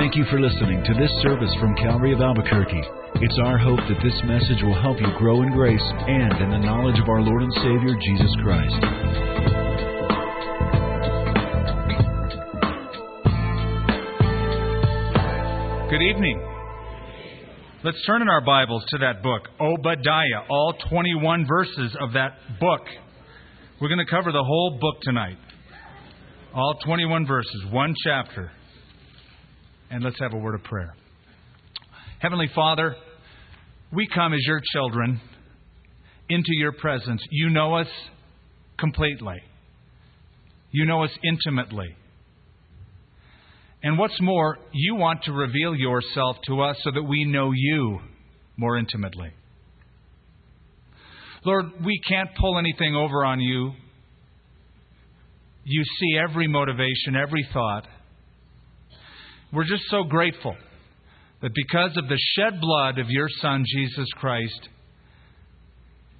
[0.00, 2.80] Thank you for listening to this service from Calvary of Albuquerque.
[3.16, 6.56] It's our hope that this message will help you grow in grace and in the
[6.56, 8.80] knowledge of our Lord and Savior, Jesus Christ.
[15.90, 16.48] Good evening.
[17.84, 22.86] Let's turn in our Bibles to that book, Obadiah, all 21 verses of that book.
[23.82, 25.36] We're going to cover the whole book tonight.
[26.54, 28.50] All 21 verses, one chapter.
[29.90, 30.94] And let's have a word of prayer.
[32.20, 32.94] Heavenly Father,
[33.92, 35.20] we come as your children
[36.28, 37.20] into your presence.
[37.30, 37.88] You know us
[38.78, 39.42] completely,
[40.70, 41.96] you know us intimately.
[43.82, 47.98] And what's more, you want to reveal yourself to us so that we know you
[48.58, 49.30] more intimately.
[51.46, 53.72] Lord, we can't pull anything over on you.
[55.64, 57.86] You see every motivation, every thought.
[59.52, 60.56] We're just so grateful
[61.42, 64.68] that because of the shed blood of your Son, Jesus Christ,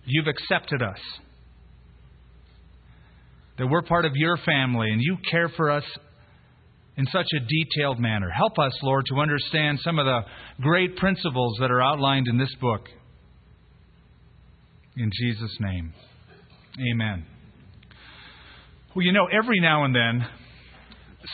[0.05, 0.99] you've accepted us.
[3.59, 5.85] That we're part of your family and you care for us
[6.97, 8.31] in such a detailed manner.
[8.31, 10.21] Help us, Lord, to understand some of the
[10.61, 12.89] great principles that are outlined in this book.
[14.97, 15.93] In Jesus' name,
[16.93, 17.25] amen.
[18.95, 20.27] Well, you know, every now and then,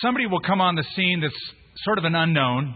[0.02, 1.34] somebody will come on the scene that's
[1.84, 2.74] sort of an unknown.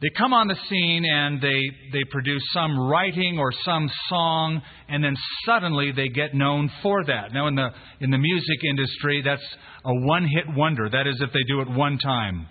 [0.00, 1.60] They come on the scene and they,
[1.92, 5.14] they produce some writing or some song, and then
[5.46, 7.32] suddenly they get known for that.
[7.32, 7.68] Now, in the,
[8.00, 9.46] in the music industry, that's
[9.84, 10.90] a one hit wonder.
[10.90, 12.48] That is, if they do it one time.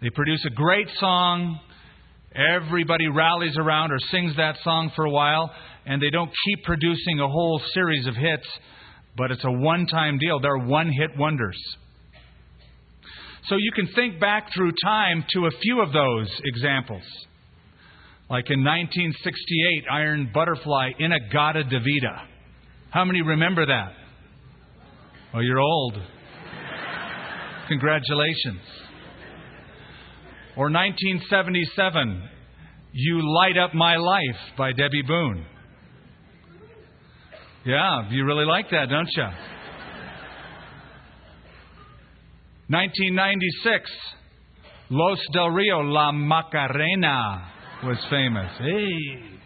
[0.00, 1.60] They produce a great song,
[2.34, 5.50] everybody rallies around or sings that song for a while,
[5.84, 8.46] and they don't keep producing a whole series of hits,
[9.18, 10.40] but it's a one time deal.
[10.40, 11.58] They're one hit wonders.
[13.48, 17.02] So you can think back through time to a few of those examples.
[18.30, 22.28] Like in 1968, Iron Butterfly, In-A-Gadda-Da-Vida.
[22.90, 23.92] How many remember that?
[25.34, 25.94] Oh, you're old.
[27.68, 28.60] Congratulations.
[30.56, 32.28] Or 1977,
[32.92, 35.46] You Light Up My Life by Debbie Boone.
[37.64, 39.51] Yeah, you really like that, don't you?
[42.72, 43.90] 1996,
[44.88, 47.52] Los Del Rio, La Macarena
[47.84, 48.50] was famous.
[48.58, 49.38] Hey.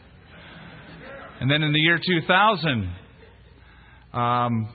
[1.40, 2.88] And then in the year 2000,
[4.12, 4.68] um,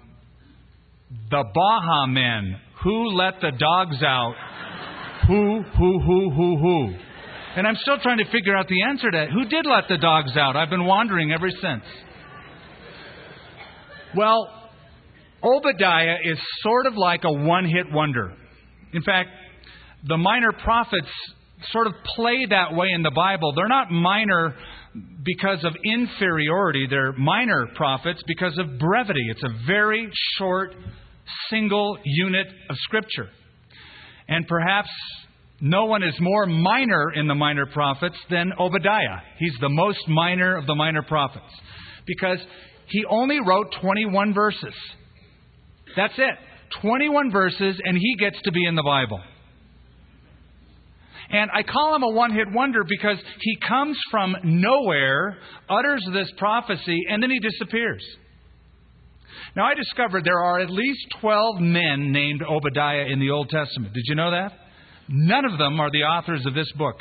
[1.29, 4.33] the Baha Men, Who Let the Dogs Out?
[5.27, 6.93] Who, who, who, who, who?
[7.55, 9.29] And I'm still trying to figure out the answer to that.
[9.29, 10.57] Who did let the dogs out?
[10.57, 11.83] I've been wandering ever since.
[14.13, 14.45] Well,
[15.41, 18.33] Obadiah is sort of like a one hit wonder.
[18.93, 19.29] In fact,
[20.07, 21.09] the minor prophets
[21.71, 23.53] sort of play that way in the Bible.
[23.55, 24.55] They're not minor
[25.23, 29.25] because of inferiority, they're minor prophets because of brevity.
[29.29, 30.73] It's a very short,
[31.49, 33.29] single unit of Scripture.
[34.27, 34.89] And perhaps
[35.61, 39.19] no one is more minor in the minor prophets than Obadiah.
[39.37, 41.45] He's the most minor of the minor prophets
[42.05, 42.39] because
[42.87, 44.73] he only wrote 21 verses.
[45.95, 46.35] That's it.
[46.81, 49.21] 21 verses, and he gets to be in the Bible.
[51.29, 55.37] And I call him a one hit wonder because he comes from nowhere,
[55.69, 58.03] utters this prophecy, and then he disappears.
[59.55, 63.93] Now, I discovered there are at least 12 men named Obadiah in the Old Testament.
[63.93, 64.51] Did you know that?
[65.07, 66.97] None of them are the authors of this book.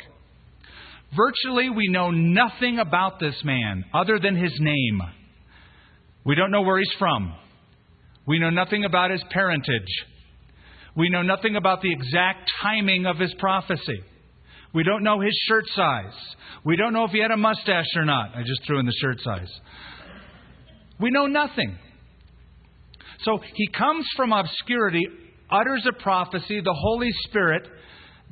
[1.15, 5.01] Virtually, we know nothing about this man other than his name.
[6.25, 7.33] We don't know where he's from.
[8.25, 9.87] We know nothing about his parentage.
[10.95, 14.01] We know nothing about the exact timing of his prophecy.
[14.73, 16.13] We don't know his shirt size.
[16.63, 18.35] We don't know if he had a mustache or not.
[18.35, 19.49] I just threw in the shirt size.
[20.99, 21.77] We know nothing.
[23.23, 25.05] So he comes from obscurity,
[25.49, 27.67] utters a prophecy, the Holy Spirit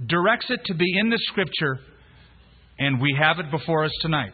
[0.08, 1.80] directs it to be in the Scripture,
[2.78, 4.31] and we have it before us tonight.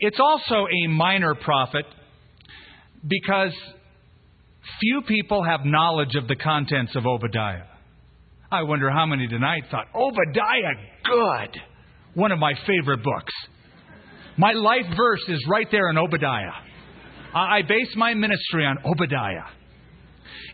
[0.00, 1.84] It's also a minor prophet
[3.08, 3.52] because
[4.80, 7.64] few people have knowledge of the contents of Obadiah.
[8.50, 10.74] I wonder how many tonight thought, Obadiah,
[11.04, 11.60] good.
[12.14, 13.32] One of my favorite books.
[14.36, 16.52] My life verse is right there in Obadiah.
[17.34, 19.50] I base my ministry on Obadiah.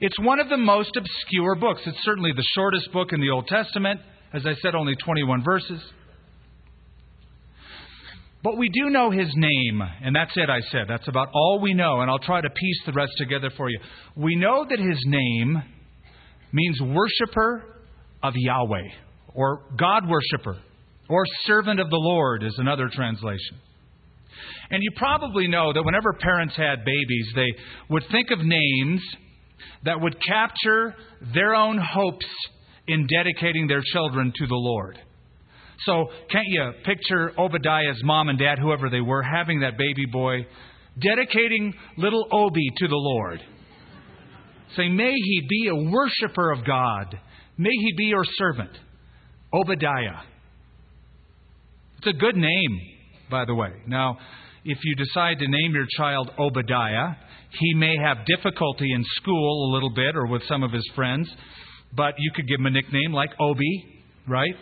[0.00, 1.82] It's one of the most obscure books.
[1.86, 4.00] It's certainly the shortest book in the Old Testament.
[4.32, 5.80] As I said, only 21 verses.
[8.42, 10.86] But we do know his name, and that's it, I said.
[10.88, 13.78] That's about all we know, and I'll try to piece the rest together for you.
[14.16, 15.62] We know that his name
[16.52, 17.64] means worshiper
[18.22, 18.88] of Yahweh,
[19.34, 20.58] or God worshiper,
[21.08, 23.58] or servant of the Lord is another translation.
[24.70, 27.48] And you probably know that whenever parents had babies, they
[27.90, 29.00] would think of names
[29.84, 30.94] that would capture
[31.32, 32.26] their own hopes
[32.88, 34.98] in dedicating their children to the Lord.
[35.86, 40.46] So, can't you picture Obadiah's mom and dad, whoever they were, having that baby boy,
[41.00, 43.40] dedicating little Obi to the Lord?
[44.76, 47.18] Saying, May he be a worshiper of God.
[47.58, 48.70] May he be your servant.
[49.52, 50.22] Obadiah.
[51.98, 52.80] It's a good name,
[53.30, 53.70] by the way.
[53.86, 54.18] Now,
[54.64, 57.16] if you decide to name your child Obadiah,
[57.58, 61.28] he may have difficulty in school a little bit or with some of his friends,
[61.94, 64.54] but you could give him a nickname like Obi, right?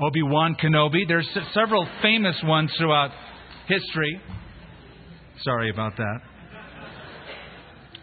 [0.00, 1.06] Obi Wan Kenobi.
[1.06, 3.10] There's several famous ones throughout
[3.68, 4.20] history.
[5.42, 6.18] Sorry about that.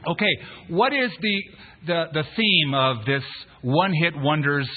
[0.07, 0.38] Okay,
[0.69, 1.41] what is the,
[1.88, 3.23] the, the theme of this
[3.61, 4.69] one hit wonders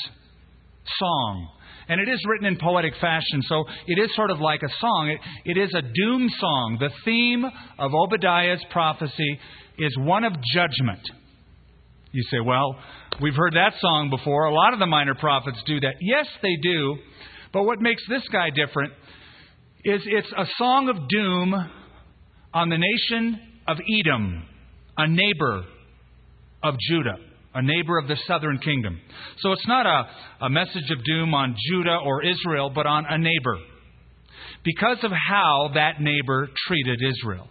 [0.99, 1.49] song?
[1.89, 5.11] And it is written in poetic fashion, so it is sort of like a song.
[5.11, 6.79] It, it is a doom song.
[6.81, 7.45] The theme
[7.79, 9.39] of Obadiah's prophecy
[9.79, 11.01] is one of judgment.
[12.15, 12.77] You say, well,
[13.21, 14.45] we've heard that song before.
[14.45, 15.95] A lot of the minor prophets do that.
[16.01, 16.97] Yes, they do.
[17.53, 18.93] But what makes this guy different
[19.85, 21.55] is it's a song of doom
[22.55, 24.45] on the nation of Edom,
[24.97, 25.65] a neighbor
[26.63, 27.19] of Judah
[27.55, 29.01] a neighbor of the southern kingdom.
[29.39, 33.17] So it's not a, a message of doom on Judah or Israel, but on a
[33.17, 33.59] neighbor.
[34.65, 37.49] Because of how that neighbor treated Israel.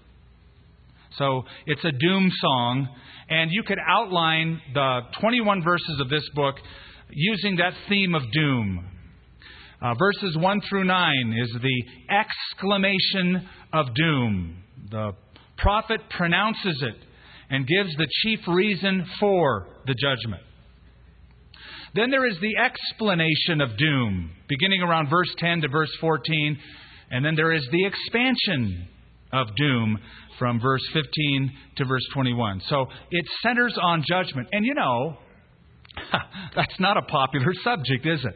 [1.17, 2.89] So it's a doom song,
[3.29, 6.55] and you could outline the 21 verses of this book
[7.09, 8.85] using that theme of doom.
[9.81, 11.83] Uh, verses 1 through 9 is the
[12.13, 14.63] exclamation of doom.
[14.89, 15.11] The
[15.57, 16.95] prophet pronounces it
[17.49, 20.41] and gives the chief reason for the judgment.
[21.95, 26.57] Then there is the explanation of doom, beginning around verse 10 to verse 14.
[27.11, 28.87] And then there is the expansion
[29.33, 29.99] of doom
[30.39, 32.61] from verse 15 to verse 21.
[32.69, 34.47] So it centers on judgment.
[34.51, 35.17] And you know,
[36.55, 38.35] that's not a popular subject, is it?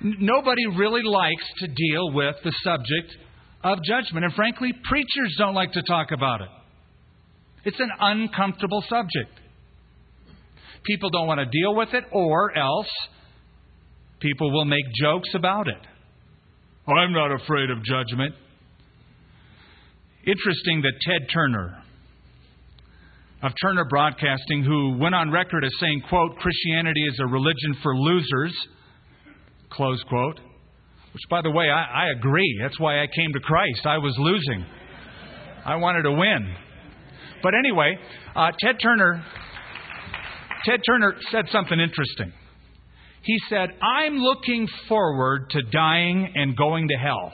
[0.00, 3.16] Nobody really likes to deal with the subject
[3.64, 4.24] of judgment.
[4.24, 6.48] And frankly, preachers don't like to talk about it.
[7.64, 9.32] It's an uncomfortable subject.
[10.84, 12.90] People don't want to deal with it, or else
[14.20, 15.80] people will make jokes about it.
[16.86, 18.34] I'm not afraid of judgment.
[20.26, 21.82] Interesting that Ted Turner
[23.42, 27.96] of Turner Broadcasting, who went on record as saying, quote, Christianity is a religion for
[27.96, 28.52] losers,
[29.70, 30.40] close quote.
[31.12, 32.58] Which, by the way, I, I agree.
[32.60, 33.86] That's why I came to Christ.
[33.86, 34.66] I was losing.
[35.64, 36.54] I wanted to win.
[37.42, 37.96] But anyway,
[38.34, 39.24] uh, Ted Turner,
[40.64, 42.32] Ted Turner said something interesting.
[43.22, 47.32] He said, "I'm looking forward to dying and going to hell."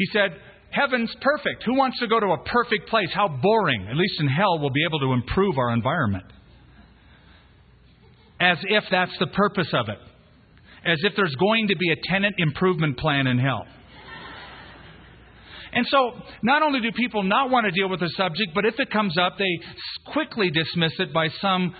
[0.00, 0.30] He said,
[0.70, 1.64] Heaven's perfect.
[1.66, 3.08] Who wants to go to a perfect place?
[3.12, 3.86] How boring.
[3.86, 6.24] At least in hell, we'll be able to improve our environment.
[8.40, 9.98] As if that's the purpose of it.
[10.86, 13.66] As if there's going to be a tenant improvement plan in hell.
[15.74, 16.12] And so,
[16.42, 19.18] not only do people not want to deal with the subject, but if it comes
[19.18, 21.74] up, they quickly dismiss it by some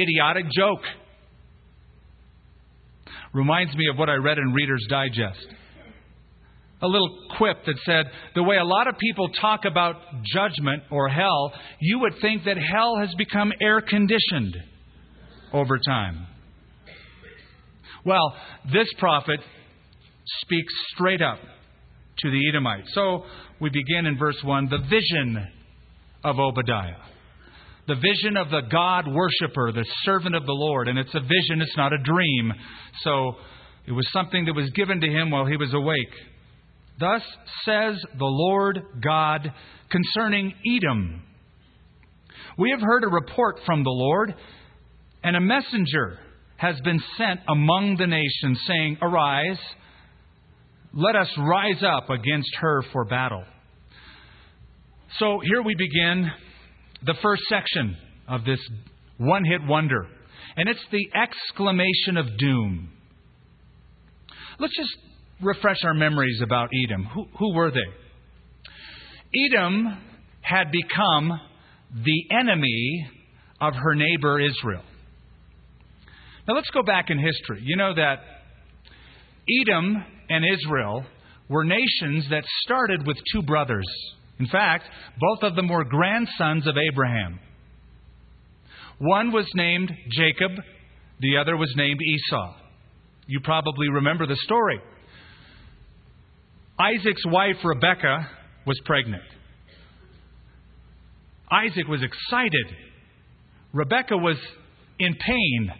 [0.00, 0.82] idiotic joke.
[3.34, 5.57] Reminds me of what I read in Reader's Digest.
[6.80, 8.06] A little quip that said,
[8.36, 9.96] the way a lot of people talk about
[10.32, 14.56] judgment or hell, you would think that hell has become air conditioned
[15.52, 16.26] over time.
[18.04, 18.34] Well,
[18.72, 19.40] this prophet
[20.42, 21.38] speaks straight up
[22.18, 22.88] to the Edomites.
[22.94, 23.24] So
[23.60, 25.46] we begin in verse 1 the vision
[26.24, 26.96] of Obadiah.
[27.86, 30.88] The vision of the God worshiper, the servant of the Lord.
[30.88, 32.52] And it's a vision, it's not a dream.
[33.02, 33.32] So
[33.86, 36.12] it was something that was given to him while he was awake.
[36.98, 37.22] Thus
[37.64, 39.52] says the Lord God
[39.90, 41.22] concerning Edom.
[42.58, 44.34] We have heard a report from the Lord,
[45.22, 46.18] and a messenger
[46.56, 49.58] has been sent among the nations, saying, Arise
[50.94, 53.44] let us rise up against her for battle.
[55.18, 56.30] So here we begin
[57.04, 58.60] the first section of this
[59.18, 60.06] one hit wonder,
[60.56, 62.90] and it's the exclamation of doom.
[64.58, 64.96] Let's just
[65.42, 67.04] refresh our memories about Edom.
[67.14, 67.80] Who, who were they?
[69.46, 69.98] Edom
[70.40, 71.40] had become
[71.94, 73.08] the enemy
[73.60, 74.82] of her neighbor Israel.
[76.46, 77.60] Now let's go back in history.
[77.62, 78.20] You know that
[79.60, 81.04] Edom and Israel
[81.48, 83.86] were nations that started with two brothers.
[84.38, 84.84] In fact,
[85.18, 87.40] both of them were grandsons of Abraham.
[88.98, 90.52] One was named Jacob,
[91.20, 92.54] the other was named Esau.
[93.26, 94.80] You probably remember the story.
[96.78, 98.28] Isaac's wife, Rebekah,
[98.66, 99.22] was pregnant.
[101.50, 102.66] Isaac was excited.
[103.72, 104.36] Rebekah was
[104.98, 105.72] in pain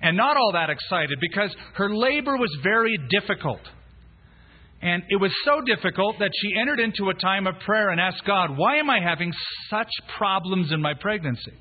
[0.00, 3.60] and not all that excited because her labor was very difficult.
[4.80, 8.22] And it was so difficult that she entered into a time of prayer and asked
[8.24, 9.32] God, Why am I having
[9.70, 11.52] such problems in my pregnancy?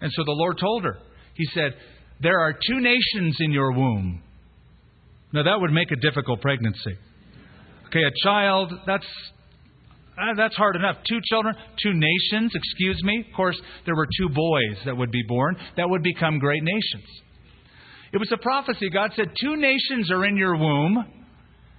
[0.00, 0.98] And so the Lord told her,
[1.34, 1.74] He said,
[2.20, 4.22] There are two nations in your womb.
[5.32, 6.96] Now that would make a difficult pregnancy.
[7.90, 9.06] Okay, a child, that's
[10.16, 10.96] uh, that's hard enough.
[11.08, 13.24] Two children, two nations, excuse me.
[13.28, 17.08] Of course, there were two boys that would be born that would become great nations.
[18.12, 18.90] It was a prophecy.
[18.90, 21.04] God said, Two nations are in your womb.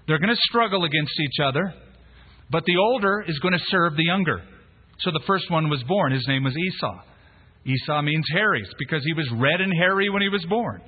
[0.06, 1.74] They're going to struggle against each other,
[2.50, 4.42] but the older is going to serve the younger.
[5.00, 6.12] So the first one was born.
[6.12, 7.04] His name was Esau.
[7.66, 10.82] Esau means hairy because he was red and hairy when he was born.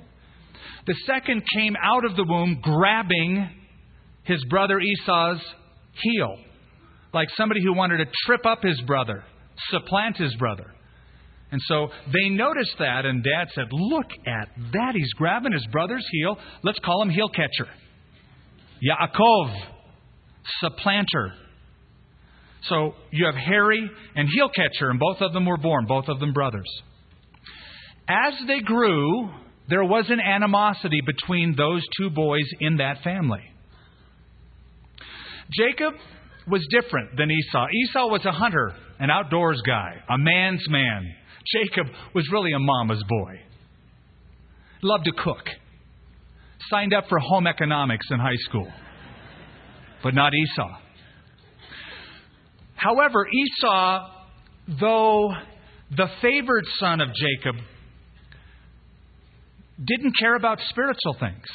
[0.86, 3.63] The second came out of the womb grabbing
[4.24, 5.40] his brother Esau's
[6.02, 6.36] heel,
[7.12, 9.24] like somebody who wanted to trip up his brother,
[9.70, 10.66] supplant his brother.
[11.52, 14.94] And so they noticed that, and dad said, Look at that.
[14.94, 16.36] He's grabbing his brother's heel.
[16.64, 17.70] Let's call him heel catcher.
[18.82, 19.54] Yaakov,
[20.60, 21.32] supplanter.
[22.64, 26.18] So you have Harry and heel catcher, and both of them were born, both of
[26.18, 26.68] them brothers.
[28.08, 29.30] As they grew,
[29.68, 33.42] there was an animosity between those two boys in that family.
[35.52, 35.94] Jacob
[36.46, 37.66] was different than Esau.
[37.72, 41.14] Esau was a hunter, an outdoors guy, a man's man.
[41.52, 43.40] Jacob was really a mama's boy.
[44.82, 45.46] Loved to cook.
[46.70, 48.70] Signed up for home economics in high school.
[50.02, 50.78] But not Esau.
[52.74, 54.10] However, Esau,
[54.80, 55.30] though
[55.90, 57.56] the favored son of Jacob,
[59.82, 61.46] didn't care about spiritual things.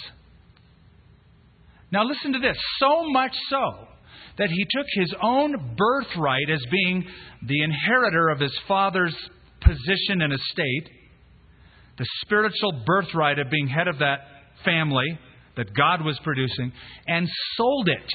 [1.92, 2.58] Now, listen to this.
[2.80, 3.88] So much so
[4.38, 7.06] that he took his own birthright as being
[7.46, 9.16] the inheritor of his father's
[9.62, 10.90] position and estate,
[11.98, 14.20] the spiritual birthright of being head of that
[14.64, 15.20] family
[15.58, 16.72] that God was producing,
[17.08, 17.28] and
[17.58, 18.10] sold it.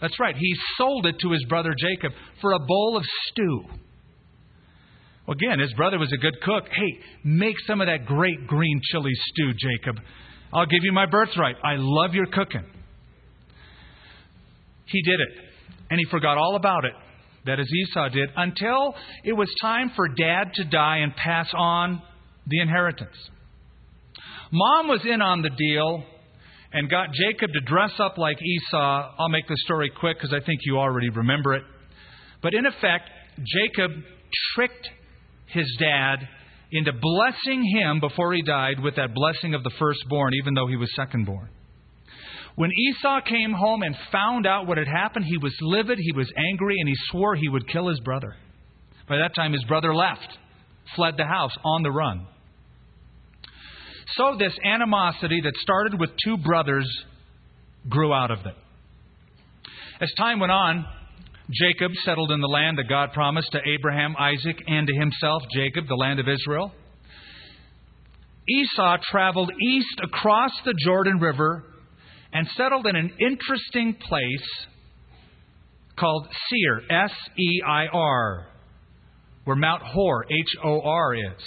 [0.00, 3.64] That's right, he sold it to his brother Jacob for a bowl of stew.
[5.28, 6.64] Again, his brother was a good cook.
[6.68, 10.02] Hey, make some of that great green chili stew, Jacob.
[10.52, 11.56] I'll give you my birthright.
[11.62, 12.64] I love your cooking.
[14.86, 15.28] He did it,
[15.90, 16.92] and he forgot all about it
[17.46, 22.02] that as Esau did, until it was time for dad to die and pass on
[22.46, 23.16] the inheritance.
[24.52, 26.04] Mom was in on the deal
[26.72, 29.14] and got Jacob to dress up like Esau.
[29.18, 31.62] I'll make the story quick because I think you already remember it.
[32.42, 33.90] But in effect, Jacob
[34.54, 34.88] tricked
[35.46, 36.28] his dad
[36.72, 40.76] into blessing him before he died with that blessing of the firstborn, even though he
[40.76, 41.48] was secondborn.
[42.56, 46.30] When Esau came home and found out what had happened, he was livid, he was
[46.36, 48.34] angry, and he swore he would kill his brother.
[49.08, 50.28] By that time, his brother left,
[50.94, 52.26] fled the house on the run.
[54.16, 56.86] So, this animosity that started with two brothers
[57.88, 58.54] grew out of it.
[60.00, 60.84] As time went on,
[61.52, 65.88] Jacob settled in the land that God promised to Abraham, Isaac, and to himself, Jacob,
[65.88, 66.72] the land of Israel.
[68.48, 71.64] Esau traveled east across the Jordan River
[72.32, 74.66] and settled in an interesting place
[75.98, 78.46] called Seir, S E I R,
[79.44, 81.42] where Mount Hor, H O R, is.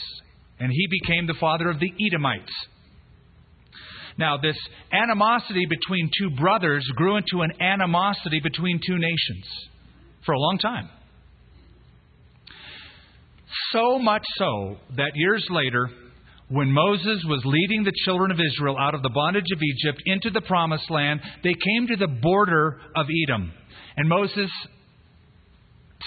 [0.60, 2.52] And he became the father of the Edomites.
[4.18, 4.58] Now, this
[4.92, 9.46] animosity between two brothers grew into an animosity between two nations
[10.26, 10.90] for a long time.
[13.72, 15.90] So much so that years later,
[16.50, 20.30] when Moses was leading the children of Israel out of the bondage of Egypt into
[20.30, 23.52] the promised land, they came to the border of Edom.
[23.98, 24.50] And Moses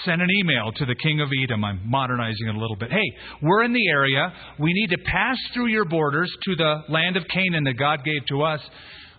[0.05, 1.63] sent an email to the king of Edom.
[1.63, 2.91] I'm modernizing it a little bit.
[2.91, 4.31] Hey, we're in the area.
[4.59, 8.25] We need to pass through your borders to the land of Canaan that God gave
[8.27, 8.61] to us.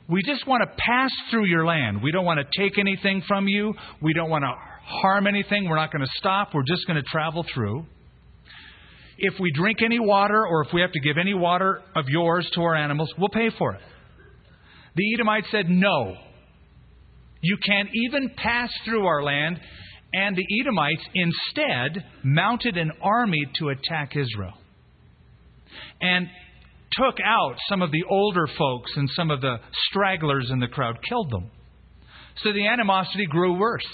[0.09, 2.03] We just want to pass through your land.
[2.03, 3.75] We don't want to take anything from you.
[4.01, 5.69] We don't want to harm anything.
[5.69, 6.51] We're not going to stop.
[6.55, 7.87] We're just going to travel through
[9.19, 12.49] if we drink any water or if we have to give any water of yours
[12.55, 13.81] to our animals, we'll pay for it.
[14.95, 16.15] The Edomites said, No.
[17.41, 19.61] You can't even pass through our land.
[20.13, 24.55] And the Edomites instead mounted an army to attack Israel
[26.01, 26.27] and
[26.93, 29.57] took out some of the older folks and some of the
[29.91, 31.51] stragglers in the crowd, killed them.
[32.43, 33.87] So the animosity grew worse.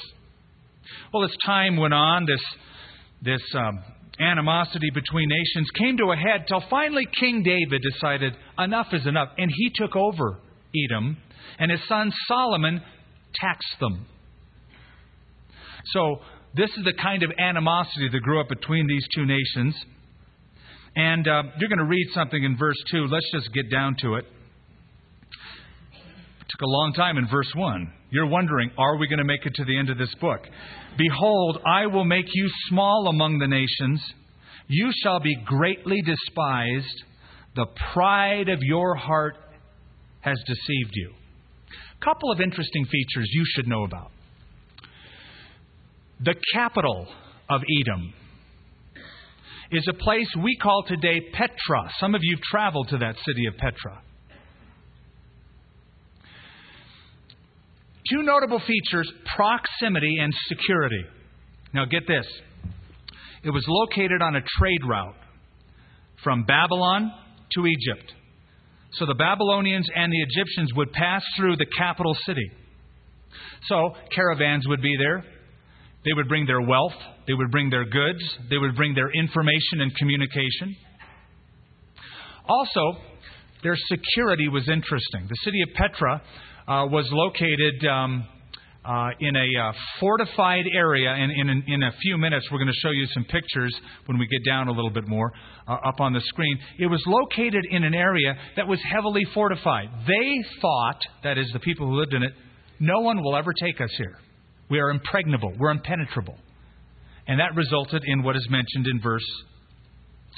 [1.13, 2.41] Well, as time went on, this,
[3.23, 3.83] this um,
[4.21, 9.31] animosity between nations came to a head till finally King David decided enough is enough,
[9.39, 10.39] and he took over
[10.87, 11.17] Edom,
[11.59, 12.83] and his son Solomon
[13.35, 14.07] taxed them.
[15.93, 16.21] So,
[16.57, 19.75] this is the kind of animosity that grew up between these two nations.
[20.97, 23.07] And uh, you're going to read something in verse 2.
[23.07, 24.25] Let's just get down to it.
[26.49, 27.93] Took a long time in verse 1.
[28.11, 30.41] You're wondering, are we going to make it to the end of this book?
[30.97, 34.01] Behold, I will make you small among the nations.
[34.69, 37.05] You shall be greatly despised.
[37.57, 39.37] The pride of your heart
[40.21, 41.13] has deceived you.
[42.01, 44.11] A couple of interesting features you should know about.
[46.21, 47.09] The capital
[47.49, 48.13] of Edom
[49.73, 51.91] is a place we call today Petra.
[51.99, 54.03] Some of you have traveled to that city of Petra.
[58.11, 61.05] Two notable features proximity and security.
[61.73, 62.27] Now, get this
[63.43, 65.17] it was located on a trade route
[66.23, 67.13] from Babylon
[67.53, 68.13] to Egypt.
[68.93, 72.51] So the Babylonians and the Egyptians would pass through the capital city.
[73.67, 75.25] So caravans would be there.
[76.05, 76.95] They would bring their wealth,
[77.27, 80.77] they would bring their goods, they would bring their information and communication.
[82.47, 82.99] Also,
[83.63, 85.27] their security was interesting.
[85.29, 86.23] The city of Petra
[86.67, 88.27] uh, was located um,
[88.85, 91.11] uh, in a uh, fortified area.
[91.11, 93.75] And in, in, a few minutes, we're going to show you some pictures
[94.07, 95.33] when we get down a little bit more
[95.67, 96.59] uh, up on the screen.
[96.79, 99.89] It was located in an area that was heavily fortified.
[100.07, 102.33] They thought, that is, the people who lived in it,
[102.81, 104.19] no one will ever take us here.
[104.71, 106.37] We are impregnable, we're impenetrable.
[107.27, 109.25] And that resulted in what is mentioned in verse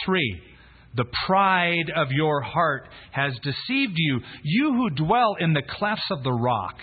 [0.04, 0.40] 3
[0.96, 6.22] the pride of your heart has deceived you, you who dwell in the clefts of
[6.22, 6.76] the rock,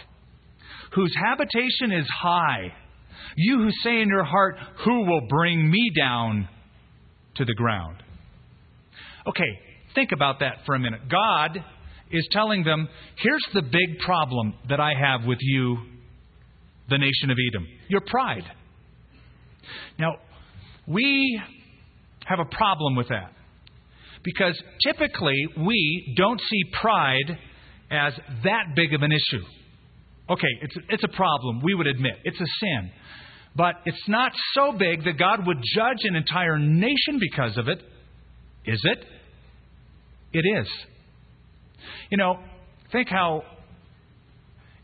[0.94, 2.74] whose habitation is high.
[3.36, 6.48] You who say in your heart, Who will bring me down
[7.36, 8.04] to the ground?
[9.28, 9.60] Okay,
[9.96, 11.02] think about that for a minute.
[11.10, 11.64] God
[12.12, 15.78] is telling them, Here's the big problem that I have with you,
[16.90, 18.44] the nation of Edom your pride.
[19.98, 20.16] Now,
[20.88, 21.42] we
[22.26, 23.32] have a problem with that.
[24.24, 27.38] Because typically we don't see pride
[27.92, 29.44] as that big of an issue.
[30.30, 32.14] Okay, it's, it's a problem, we would admit.
[32.24, 32.92] It's a sin.
[33.56, 37.80] But it's not so big that God would judge an entire nation because of it.
[38.66, 39.06] Is it?
[40.32, 40.68] It is.
[42.10, 42.40] You know,
[42.92, 43.44] think how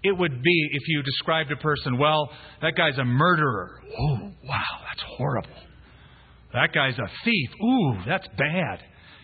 [0.04, 2.30] it would be if you described a person, well,
[2.62, 3.82] that guy's a murderer.
[3.98, 5.50] Oh, wow, that's horrible.
[6.54, 7.50] That guy's a thief.
[7.64, 8.80] Ooh, that's bad.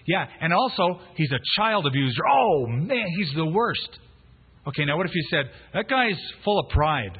[0.07, 2.21] Yeah, and also, he's a child abuser.
[2.31, 3.89] Oh, man, he's the worst.
[4.67, 7.17] Okay, now what if you said, that guy's full of pride?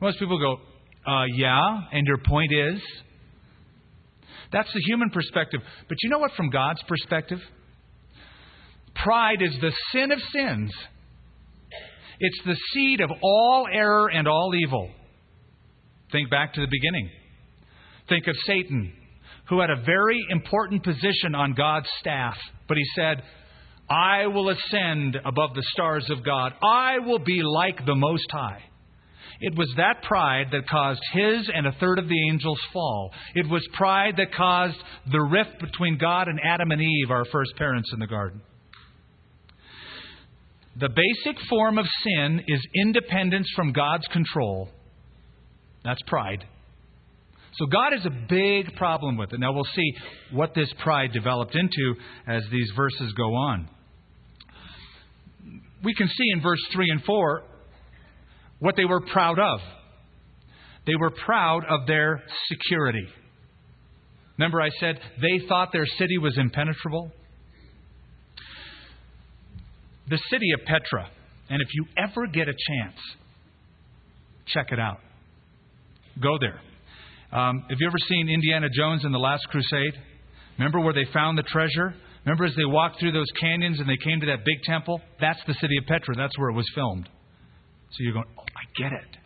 [0.00, 0.56] Most people go,
[1.10, 2.80] uh, yeah, and your point is?
[4.52, 5.60] That's the human perspective.
[5.88, 7.38] But you know what, from God's perspective?
[8.94, 10.72] Pride is the sin of sins.
[12.20, 14.88] It's the seed of all error and all evil.
[16.12, 17.10] Think back to the beginning.
[18.08, 18.92] Think of Satan
[19.48, 22.36] who had a very important position on God's staff.
[22.68, 23.22] But he said,
[23.88, 26.52] I will ascend above the stars of God.
[26.62, 28.62] I will be like the Most High.
[29.40, 33.10] It was that pride that caused his and a third of the angels' fall.
[33.34, 34.76] It was pride that caused
[35.10, 38.40] the rift between God and Adam and Eve, our first parents in the garden.
[40.76, 44.70] The basic form of sin is independence from God's control.
[45.84, 46.46] That's pride.
[47.58, 49.38] So God has a big problem with it.
[49.38, 49.92] Now we'll see
[50.32, 51.94] what this pride developed into
[52.26, 53.68] as these verses go on.
[55.84, 57.42] We can see in verse 3 and 4
[58.58, 59.60] what they were proud of.
[60.86, 63.06] They were proud of their security.
[64.38, 67.12] Remember, I said they thought their city was impenetrable?
[70.08, 71.08] The city of Petra,
[71.48, 72.98] and if you ever get a chance,
[74.46, 74.98] check it out.
[76.20, 76.60] Go there.
[77.34, 79.94] Um, have you ever seen Indiana Jones and the Last Crusade?
[80.56, 81.92] Remember where they found the treasure?
[82.24, 85.00] Remember as they walked through those canyons and they came to that big temple?
[85.20, 86.14] That's the city of Petra.
[86.14, 87.08] That's where it was filmed.
[87.90, 89.16] So you're going, oh, I get it.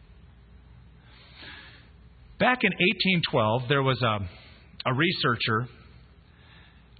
[2.40, 4.20] Back in 1812, there was a,
[4.88, 5.68] a researcher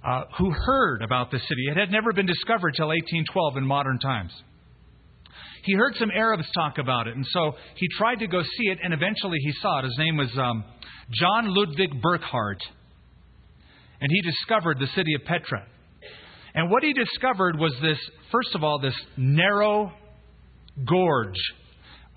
[0.07, 1.69] uh, who heard about the city.
[1.71, 4.31] It had never been discovered till 1812 in modern times.
[5.63, 8.77] He heard some Arabs talk about it, and so he tried to go see it,
[8.83, 9.85] and eventually he saw it.
[9.85, 10.63] His name was um,
[11.11, 12.61] John Ludwig Burckhardt.
[14.01, 15.65] And he discovered the city of Petra.
[16.55, 17.97] And what he discovered was this,
[18.31, 19.91] first of all, this narrow
[20.87, 21.37] gorge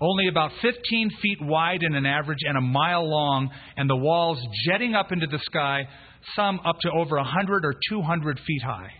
[0.03, 4.37] only about 15 feet wide in an average and a mile long, and the walls
[4.65, 5.87] jetting up into the sky,
[6.35, 8.91] some up to over 100 or 200 feet high.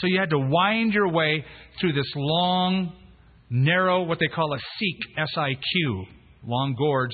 [0.00, 1.44] So you had to wind your way
[1.80, 2.92] through this long,
[3.50, 6.04] narrow, what they call a SIQ, S I Q,
[6.44, 7.12] long gorge,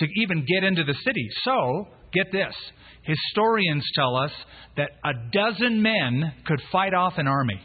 [0.00, 1.28] to even get into the city.
[1.44, 2.54] So, get this
[3.02, 4.30] historians tell us
[4.76, 7.60] that a dozen men could fight off an army.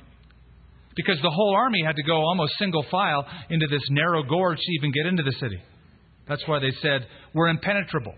[0.96, 4.72] Because the whole army had to go almost single file into this narrow gorge to
[4.80, 5.62] even get into the city.
[6.28, 8.14] That's why they said, we're impenetrable.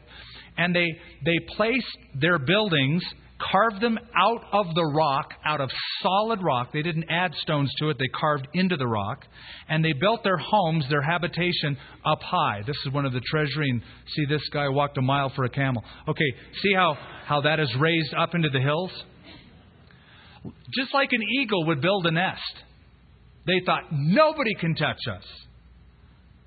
[0.58, 0.88] And they,
[1.26, 1.86] they placed
[2.20, 3.04] their buildings
[3.40, 5.70] carved them out of the rock, out of
[6.02, 6.70] solid rock.
[6.74, 9.26] They didn't add stones to it, they carved into the rock.
[9.70, 12.62] And they built their homes, their habitation, up high.
[12.66, 13.70] This is one of the treasury.
[13.70, 13.82] And
[14.16, 15.84] see, this guy walked a mile for a camel.
[16.08, 18.92] Okay, see how, how that is raised up into the hills?
[20.74, 22.42] Just like an eagle would build a nest.
[23.46, 25.24] They thought, nobody can touch us.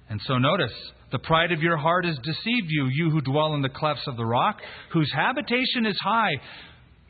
[0.08, 0.72] And so notice,
[1.12, 4.16] the pride of your heart has deceived you, you who dwell in the clefts of
[4.16, 4.58] the rock,
[4.92, 6.32] whose habitation is high,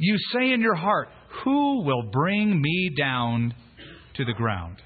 [0.01, 1.09] you say in your heart,
[1.45, 3.55] Who will bring me down
[4.15, 4.79] to the ground?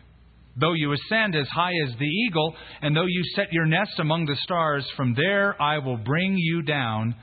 [0.56, 4.26] Though you ascend as high as the eagle, and though you set your nest among
[4.26, 7.14] the stars, from there I will bring you down,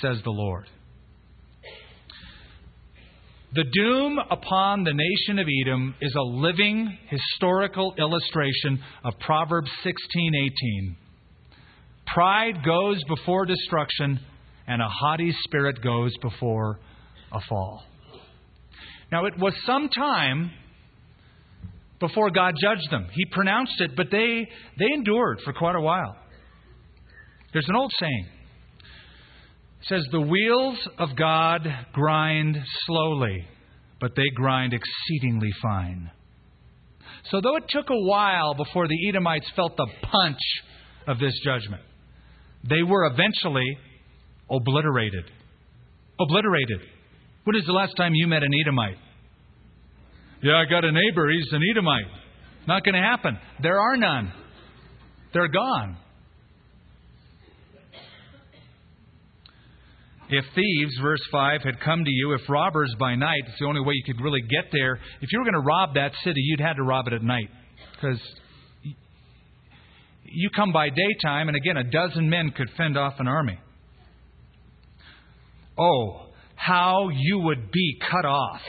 [0.00, 0.66] says the Lord.
[3.54, 10.96] The doom upon the nation of Edom is a living historical illustration of Proverbs 16:18.
[12.06, 14.20] Pride goes before destruction,
[14.66, 16.78] and a haughty spirit goes before
[17.32, 17.82] a fall.
[19.10, 20.50] Now, it was some time
[22.00, 23.06] before God judged them.
[23.12, 26.16] He pronounced it, but they, they endured for quite a while.
[27.52, 28.26] There's an old saying.
[29.80, 33.46] It says, The wheels of God grind slowly,
[34.00, 36.10] but they grind exceedingly fine.
[37.30, 40.40] So, though it took a while before the Edomites felt the punch
[41.06, 41.82] of this judgment,
[42.68, 43.78] they were eventually
[44.50, 45.24] obliterated.
[46.18, 46.80] Obliterated.
[47.44, 48.98] When is the last time you met an Edomite?
[50.42, 51.28] Yeah, I got a neighbor.
[51.30, 52.06] He's an Edomite.
[52.66, 53.38] Not going to happen.
[53.62, 54.32] There are none.
[55.34, 55.96] They're gone.
[60.28, 63.82] If thieves, verse 5, had come to you, if robbers by night, it's the only
[63.82, 64.94] way you could really get there.
[65.20, 67.50] If you were going to rob that city, you'd had to rob it at night.
[67.94, 68.20] Because
[70.24, 73.58] you come by daytime, and again, a dozen men could fend off an army.
[75.78, 76.21] Oh,
[76.64, 78.60] how you would be cut off.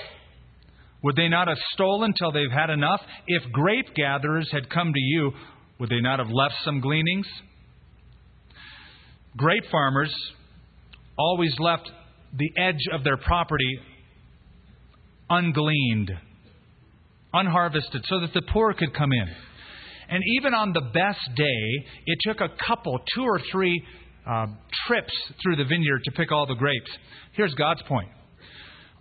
[1.04, 3.02] Would they not have stolen till they've had enough?
[3.28, 5.32] If grape gatherers had come to you,
[5.80, 7.28] would they not have left some gleanings?
[9.38, 10.14] Grape farmers
[11.18, 11.90] always left
[12.36, 13.80] the edge of their property
[15.30, 16.10] ungleaned,
[17.34, 19.28] unharvested, so that the poor could come in.
[20.10, 23.84] And even on the best day, it took a couple, two or three
[24.26, 24.48] uh,
[24.88, 26.92] trips through the vineyard to pick all the grapes.
[27.34, 28.10] Here's God's point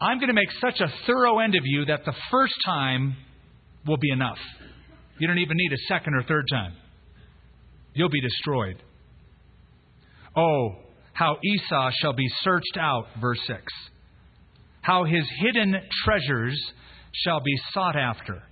[0.01, 3.17] I'm going to make such a thorough end of you that the first time
[3.87, 4.39] will be enough.
[5.19, 6.73] You don't even need a second or third time.
[7.95, 8.83] You'll be destroyed.
[10.37, 10.77] Oh,
[11.13, 13.61] how Esau shall be searched out, verse 6.
[14.81, 16.59] How his hidden treasures
[17.13, 18.43] shall be sought after.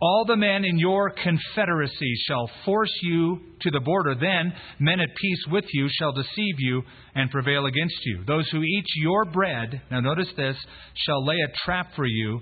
[0.00, 4.14] All the men in your confederacy shall force you to the border.
[4.14, 6.82] Then men at peace with you shall deceive you
[7.16, 8.22] and prevail against you.
[8.24, 10.56] Those who eat your bread, now notice this,
[10.94, 12.40] shall lay a trap for you.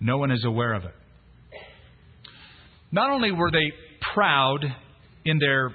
[0.00, 0.94] No one is aware of it.
[2.90, 3.72] Not only were they
[4.14, 4.64] proud
[5.26, 5.74] in their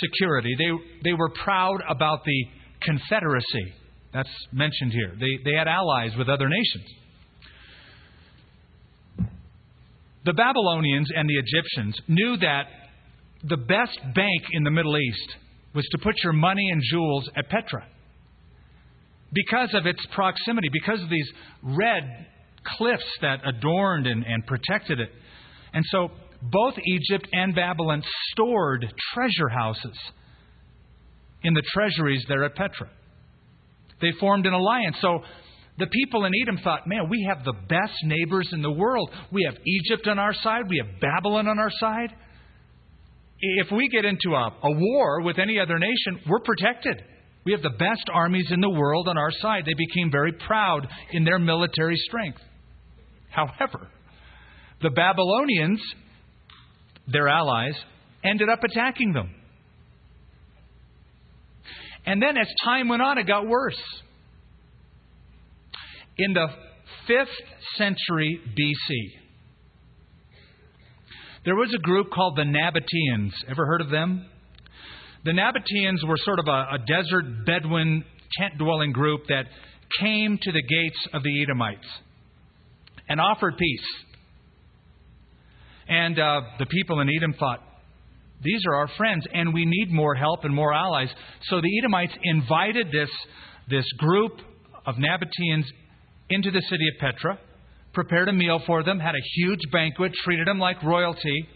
[0.00, 2.44] security, they, they were proud about the
[2.82, 3.74] confederacy.
[4.12, 5.14] That's mentioned here.
[5.18, 6.84] They, they had allies with other nations.
[10.24, 12.64] The Babylonians and the Egyptians knew that
[13.44, 15.36] the best bank in the Middle East
[15.74, 17.86] was to put your money and jewels at Petra.
[19.32, 21.28] Because of its proximity, because of these
[21.62, 22.26] red
[22.76, 25.10] cliffs that adorned and, and protected it.
[25.72, 26.10] And so
[26.42, 29.98] both Egypt and Babylon stored treasure houses
[31.42, 32.88] in the treasuries there at Petra.
[34.00, 34.96] They formed an alliance.
[35.00, 35.20] So
[35.78, 39.10] the people in Edom thought, man, we have the best neighbors in the world.
[39.30, 42.10] We have Egypt on our side, we have Babylon on our side.
[43.40, 47.02] If we get into a, a war with any other nation, we're protected.
[47.44, 49.64] We have the best armies in the world on our side.
[49.66, 52.40] They became very proud in their military strength.
[53.30, 53.88] However,
[54.80, 55.80] the Babylonians,
[57.08, 57.74] their allies,
[58.22, 59.34] ended up attacking them.
[62.06, 63.80] And then as time went on, it got worse.
[66.18, 66.46] In the
[67.08, 67.26] 5th
[67.76, 69.22] century BC,
[71.44, 73.32] There was a group called the Nabateans.
[73.48, 74.26] Ever heard of them?
[75.24, 78.04] The Nabateans were sort of a, a desert Bedouin
[78.38, 79.46] tent dwelling group that
[80.00, 81.86] came to the gates of the Edomites
[83.08, 83.86] and offered peace.
[85.88, 87.60] And uh, the people in Edom thought,
[88.42, 91.08] these are our friends, and we need more help and more allies.
[91.48, 93.10] So the Edomites invited this,
[93.68, 94.32] this group
[94.86, 95.64] of Nabateans
[96.32, 97.38] into the city of Petra,
[97.92, 101.48] prepared a meal for them, had a huge banquet, treated them like royalty.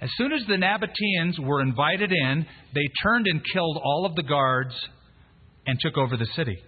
[0.00, 4.22] As soon as the Nabateans were invited in, they turned and killed all of the
[4.22, 4.74] guards
[5.66, 6.58] and took over the city.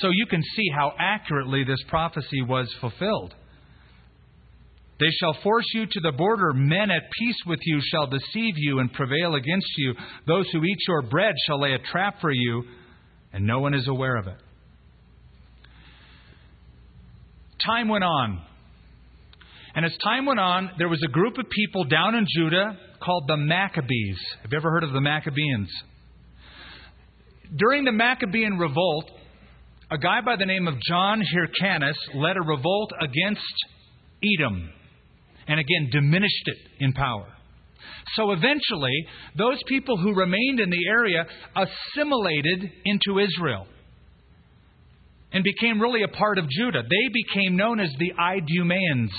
[0.00, 3.34] So you can see how accurately this prophecy was fulfilled.
[4.98, 6.52] They shall force you to the border.
[6.52, 9.94] Men at peace with you shall deceive you and prevail against you.
[10.26, 12.64] Those who eat your bread shall lay a trap for you,
[13.32, 14.38] and no one is aware of it.
[17.66, 18.42] Time went on.
[19.74, 23.24] And as time went on, there was a group of people down in Judah called
[23.26, 24.18] the Maccabees.
[24.42, 25.68] Have you ever heard of the Maccabeans?
[27.56, 29.10] During the Maccabean revolt,
[29.90, 33.42] a guy by the name of John Hyrcanus led a revolt against
[34.22, 34.70] Edom
[35.46, 37.28] and again diminished it in power.
[38.16, 43.66] So eventually, those people who remained in the area assimilated into Israel
[45.34, 46.82] and became really a part of Judah.
[46.82, 49.10] They became known as the Idumeans.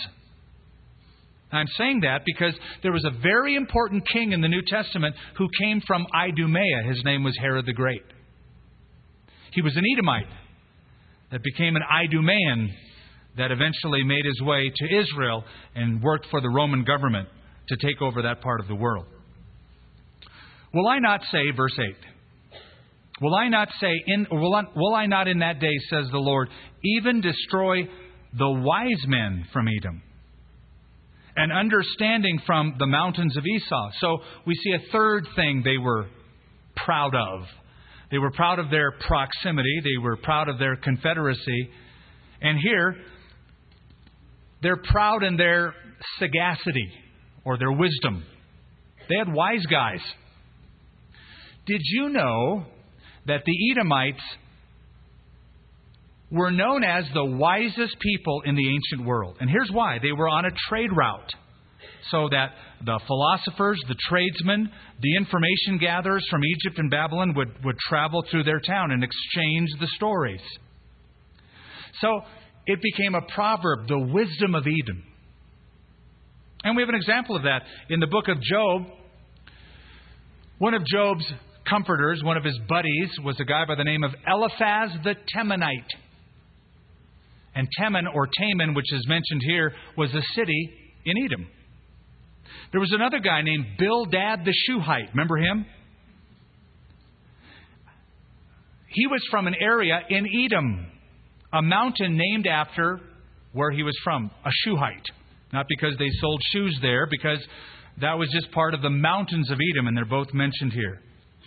[1.51, 5.47] I'm saying that because there was a very important king in the New Testament who
[5.59, 6.83] came from Idumea.
[6.87, 8.01] His name was Herod the Great.
[9.51, 10.27] He was an Edomite
[11.31, 12.73] that became an Idumean
[13.37, 15.43] that eventually made his way to Israel
[15.75, 17.27] and worked for the Roman government
[17.67, 19.05] to take over that part of the world.
[20.73, 21.95] Will I not say, verse 8,
[23.21, 26.17] will I not say, in, will, I, will I not in that day, says the
[26.17, 26.49] Lord,
[26.83, 27.83] even destroy
[28.37, 30.01] the wise men from Edom?
[31.37, 33.91] And understanding from the mountains of Esau.
[33.99, 36.07] So we see a third thing they were
[36.75, 37.41] proud of.
[38.11, 41.69] They were proud of their proximity, they were proud of their confederacy.
[42.41, 42.95] And here,
[44.61, 45.73] they're proud in their
[46.19, 46.89] sagacity
[47.43, 48.23] or their wisdom.
[49.09, 49.99] They had wise guys.
[51.65, 52.65] Did you know
[53.27, 54.23] that the Edomites
[56.31, 59.37] were known as the wisest people in the ancient world?
[59.39, 61.31] And here's why they were on a trade route.
[62.11, 62.51] So that
[62.85, 64.69] the philosophers, the tradesmen,
[65.01, 69.69] the information gatherers from Egypt and Babylon would, would travel through their town and exchange
[69.79, 70.41] the stories.
[72.01, 72.21] So
[72.67, 75.03] it became a proverb, the wisdom of Edom.
[76.63, 78.87] And we have an example of that in the book of Job.
[80.57, 81.25] One of Job's
[81.69, 85.91] comforters, one of his buddies, was a guy by the name of Eliphaz the Temanite.
[87.55, 90.69] And Teman, or Taman, which is mentioned here, was a city
[91.05, 91.47] in Edom.
[92.71, 95.09] There was another guy named Bildad the Shuhite.
[95.11, 95.65] Remember him?
[98.87, 100.87] He was from an area in Edom
[101.53, 102.99] a mountain named after
[103.53, 105.05] where he was from, a Shuhite.
[105.53, 107.39] Not because they sold shoes there, because
[108.01, 110.99] that was just part of the mountains of Edom, and they're both mentioned here.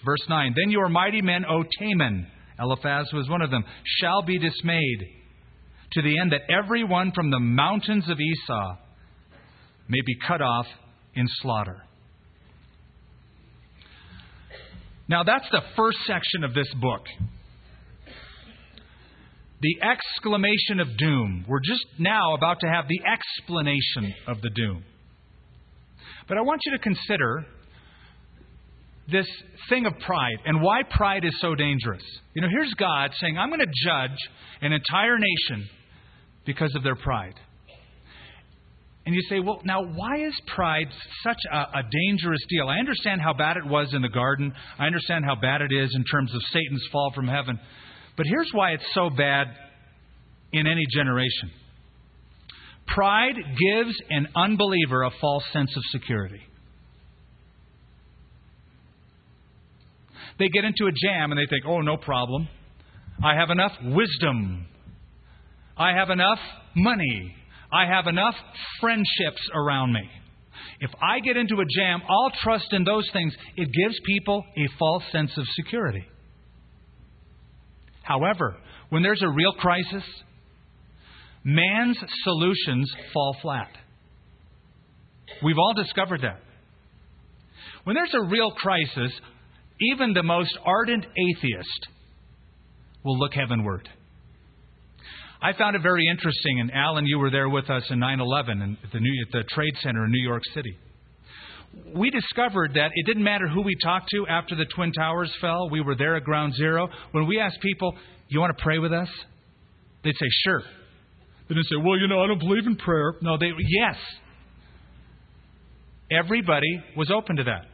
[0.04, 2.26] Verse 9 Then your mighty men, O Taman,
[2.58, 3.64] Eliphaz was one of them,
[4.00, 5.08] shall be dismayed,
[5.92, 8.76] to the end that every one from the mountains of Esau
[9.88, 10.66] may be cut off
[11.14, 11.82] in slaughter.
[15.08, 17.02] Now, that's the first section of this book
[19.60, 21.44] the exclamation of doom.
[21.48, 24.84] We're just now about to have the explanation of the doom.
[26.28, 27.44] But I want you to consider
[29.10, 29.26] this
[29.68, 32.02] thing of pride and why pride is so dangerous.
[32.34, 34.18] You know, here's God saying, I'm going to judge
[34.60, 35.68] an entire nation
[36.44, 37.34] because of their pride.
[39.06, 40.88] And you say, well, now, why is pride
[41.22, 42.68] such a, a, dangerous deal?
[42.68, 44.52] I understand how bad it was in the garden.
[44.78, 47.58] I understand how bad it is in terms of Satan's fall from heaven.
[48.18, 49.46] But here's why it's so bad
[50.52, 51.50] in any generation
[52.86, 56.40] pride gives an unbeliever a false sense of security.
[60.38, 62.48] They get into a jam and they think, oh, no problem.
[63.24, 64.66] I have enough wisdom.
[65.76, 66.38] I have enough
[66.76, 67.34] money.
[67.72, 68.34] I have enough
[68.80, 70.08] friendships around me.
[70.80, 73.34] If I get into a jam, I'll trust in those things.
[73.56, 76.04] It gives people a false sense of security.
[78.02, 78.56] However,
[78.90, 80.04] when there's a real crisis,
[81.44, 83.70] man's solutions fall flat.
[85.42, 86.40] We've all discovered that.
[87.84, 89.12] When there's a real crisis,
[89.80, 91.86] even the most ardent atheist
[93.04, 93.88] will look heavenward.
[95.40, 98.78] I found it very interesting, and Alan, you were there with us in 9 11
[98.82, 100.76] at the, New, at the Trade Center in New York City.
[101.94, 105.70] We discovered that it didn't matter who we talked to after the Twin Towers fell.
[105.70, 106.88] We were there at ground zero.
[107.12, 107.94] When we asked people,
[108.28, 109.08] You want to pray with us?
[110.02, 110.62] They'd say, Sure.
[111.48, 113.14] They didn't say, Well, you know, I don't believe in prayer.
[113.20, 113.96] No, they, yes.
[116.10, 117.66] Everybody was open to that.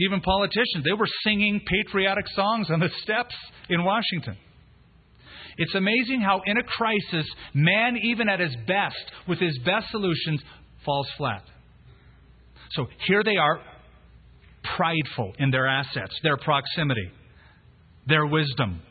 [0.00, 3.34] Even politicians, they were singing patriotic songs on the steps
[3.68, 4.36] in Washington.
[5.56, 8.96] It's amazing how, in a crisis, man, even at his best,
[9.28, 10.42] with his best solutions,
[10.84, 11.44] falls flat.
[12.72, 13.60] So here they are,
[14.76, 17.10] prideful in their assets, their proximity,
[18.06, 18.82] their wisdom,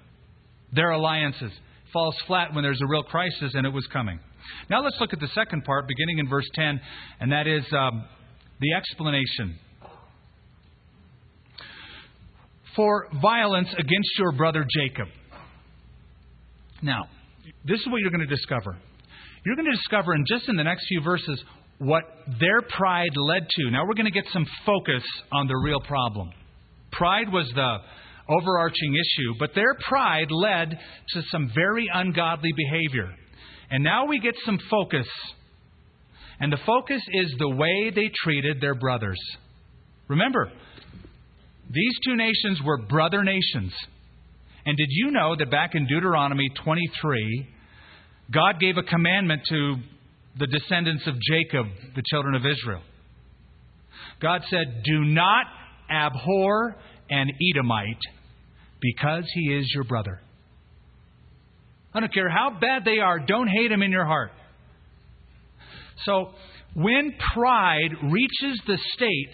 [0.71, 1.51] their alliances.
[1.91, 4.19] Falls flat when there's a real crisis, and it was coming.
[4.69, 6.79] Now let's look at the second part, beginning in verse 10,
[7.19, 8.05] and that is um,
[8.59, 9.59] the explanation.
[12.75, 15.07] For violence against your brother Jacob.
[16.81, 17.05] Now,
[17.65, 18.77] this is what you're going to discover.
[19.45, 21.43] You're going to discover in just in the next few verses
[21.77, 22.03] what
[22.39, 23.71] their pride led to.
[23.71, 26.31] Now we're going to get some focus on the real problem.
[26.91, 27.77] Pride was the
[28.29, 33.09] overarching issue, but their pride led to some very ungodly behavior.
[33.69, 35.07] And now we get some focus.
[36.39, 39.19] And the focus is the way they treated their brothers.
[40.07, 40.51] Remember,
[41.73, 43.73] these two nations were brother nations.
[44.65, 47.47] And did you know that back in Deuteronomy 23,
[48.31, 49.75] God gave a commandment to
[50.39, 52.81] the descendants of Jacob, the children of Israel?
[54.21, 55.45] God said, Do not
[55.89, 56.75] abhor
[57.09, 58.01] an Edomite
[58.79, 60.19] because he is your brother.
[61.93, 64.31] I don't care how bad they are, don't hate him in your heart.
[66.05, 66.31] So,
[66.75, 69.29] when pride reaches the state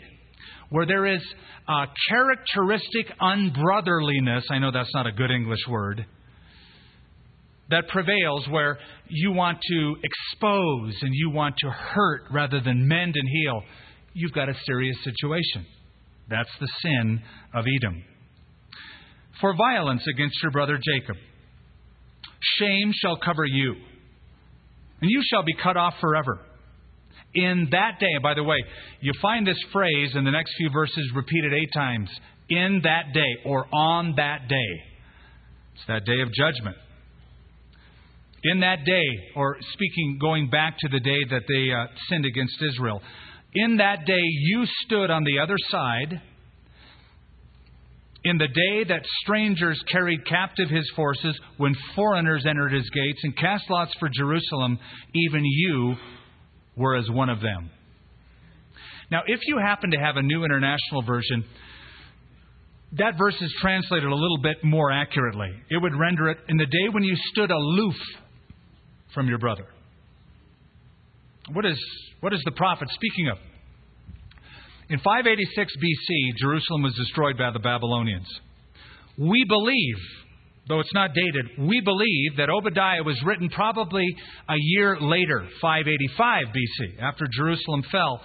[0.69, 1.21] where there is
[1.67, 6.05] a characteristic unbrotherliness, I know that's not a good English word,
[7.69, 8.77] that prevails where
[9.07, 13.61] you want to expose and you want to hurt rather than mend and heal,
[14.13, 15.65] you've got a serious situation.
[16.29, 17.21] That's the sin
[17.53, 18.03] of Edom.
[19.41, 21.15] For violence against your brother Jacob,
[22.57, 23.73] shame shall cover you,
[25.01, 26.39] and you shall be cut off forever
[27.33, 28.17] in that day.
[28.21, 28.57] By the way,
[29.01, 32.09] you find this phrase in the next few verses repeated eight times
[32.49, 34.83] in that day or on that day.
[35.75, 36.75] It's that day of judgment.
[38.43, 39.03] In that day,
[39.35, 43.01] or speaking, going back to the day that they uh, sinned against Israel,
[43.53, 46.21] in that day you stood on the other side.
[48.23, 53.35] In the day that strangers carried captive his forces, when foreigners entered his gates and
[53.35, 54.77] cast lots for Jerusalem,
[55.13, 55.95] even you
[56.79, 57.69] were as one of them.
[59.11, 61.43] Now, if you happen to have a new international version,
[62.93, 65.49] that verse is translated a little bit more accurately.
[65.69, 67.95] It would render it in the day when you stood aloof
[69.13, 69.65] from your brother.
[71.51, 71.79] What is,
[72.21, 73.37] what is the prophet speaking of?
[74.89, 78.27] In 586 BC, Jerusalem was destroyed by the Babylonians.
[79.17, 79.97] We believe
[80.69, 84.05] though it's not dated, we believe that Obadiah was written probably
[84.47, 88.21] a year later, 585 BC, after Jerusalem fell.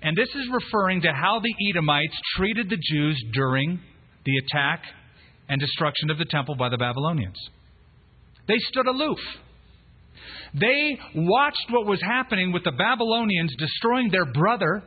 [0.00, 3.80] And this is referring to how the Edomites treated the Jews during
[4.24, 4.82] the attack
[5.48, 7.38] and destruction of the temple by the Babylonians.
[8.46, 9.18] They stood aloof.
[10.54, 14.84] They watched what was happening with the Babylonians destroying their brother,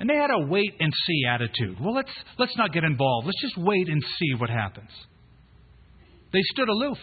[0.00, 1.78] and they had a wait and see attitude.
[1.80, 3.26] Well, let's, let's not get involved.
[3.26, 4.90] Let's just wait and see what happens.
[6.32, 6.98] They stood aloof.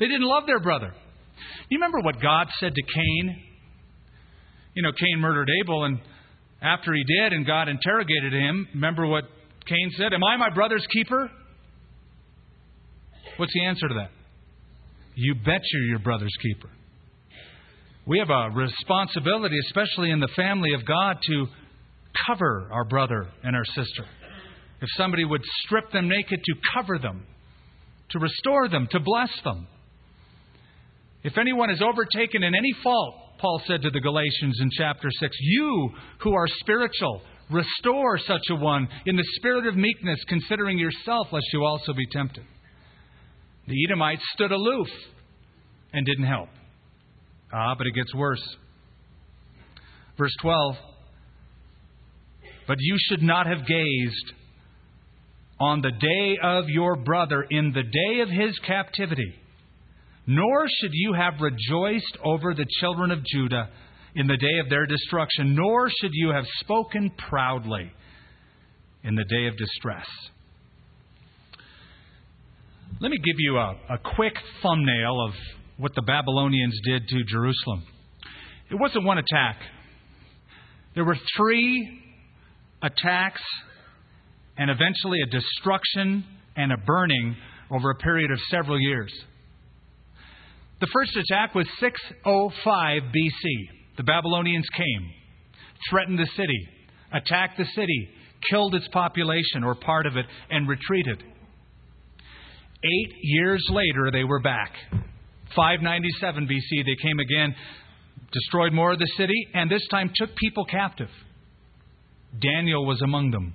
[0.00, 0.92] They didn't love their brother.
[1.68, 3.42] You remember what God said to Cain?
[4.74, 6.00] You know, Cain murdered Abel, and
[6.62, 9.24] after he did, and God interrogated him, remember what
[9.66, 10.12] Cain said?
[10.12, 11.30] Am I my brother's keeper?
[13.36, 14.10] What's the answer to that?
[15.14, 16.70] You bet you're your brother's keeper.
[18.06, 21.46] We have a responsibility, especially in the family of God, to
[22.26, 24.04] cover our brother and our sister.
[24.82, 27.24] If somebody would strip them naked, to cover them,
[28.10, 29.68] to restore them, to bless them.
[31.22, 35.36] If anyone is overtaken in any fault, Paul said to the Galatians in chapter 6,
[35.40, 41.28] you who are spiritual, restore such a one in the spirit of meekness, considering yourself,
[41.30, 42.44] lest you also be tempted.
[43.68, 44.88] The Edomites stood aloof
[45.92, 46.48] and didn't help.
[47.52, 48.42] Ah, but it gets worse.
[50.18, 50.74] Verse 12
[52.66, 54.32] But you should not have gazed
[55.62, 59.32] on the day of your brother in the day of his captivity.
[60.26, 63.70] Nor should you have rejoiced over the children of Judah
[64.16, 67.92] in the day of their destruction, nor should you have spoken proudly
[69.04, 70.06] in the day of distress.
[73.00, 74.34] Let me give you a, a quick
[74.64, 75.34] thumbnail of
[75.76, 77.84] what the Babylonians did to Jerusalem.
[78.68, 79.58] It wasn't one attack,
[80.96, 82.00] there were three
[82.82, 83.42] attacks
[84.56, 86.24] and eventually a destruction
[86.56, 87.36] and a burning
[87.70, 89.12] over a period of several years.
[90.80, 93.96] The first attack was 605 BC.
[93.96, 95.10] The Babylonians came,
[95.88, 96.68] threatened the city,
[97.12, 98.08] attacked the city,
[98.50, 101.22] killed its population or part of it, and retreated.
[102.84, 104.72] Eight years later, they were back.
[105.54, 107.54] 597 BC, they came again,
[108.32, 111.10] destroyed more of the city, and this time took people captive.
[112.40, 113.54] Daniel was among them.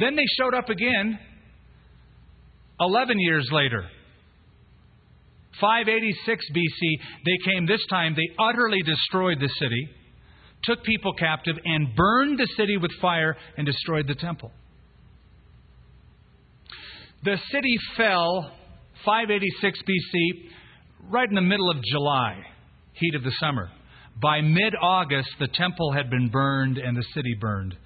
[0.00, 1.18] Then they showed up again
[2.80, 3.84] 11 years later.
[5.60, 9.90] 586 BC, they came this time, they utterly destroyed the city,
[10.64, 14.50] took people captive, and burned the city with fire and destroyed the temple.
[17.22, 18.50] The city fell
[19.04, 22.38] 586 BC, right in the middle of July,
[22.94, 23.68] heat of the summer.
[24.22, 27.76] By mid August, the temple had been burned and the city burned.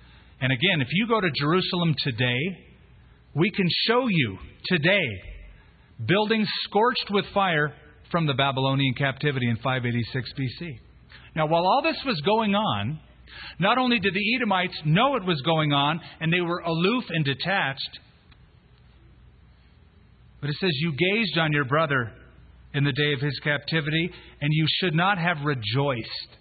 [0.44, 2.38] And again, if you go to Jerusalem today,
[3.34, 4.36] we can show you
[4.66, 5.08] today
[6.06, 7.72] buildings scorched with fire
[8.10, 10.78] from the Babylonian captivity in 586 BC.
[11.34, 13.00] Now, while all this was going on,
[13.58, 17.24] not only did the Edomites know it was going on and they were aloof and
[17.24, 18.00] detached,
[20.42, 22.12] but it says, You gazed on your brother
[22.74, 24.10] in the day of his captivity,
[24.42, 26.36] and you should not have rejoiced.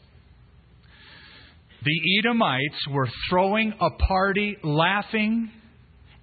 [1.84, 5.50] The Edomites were throwing a party, laughing,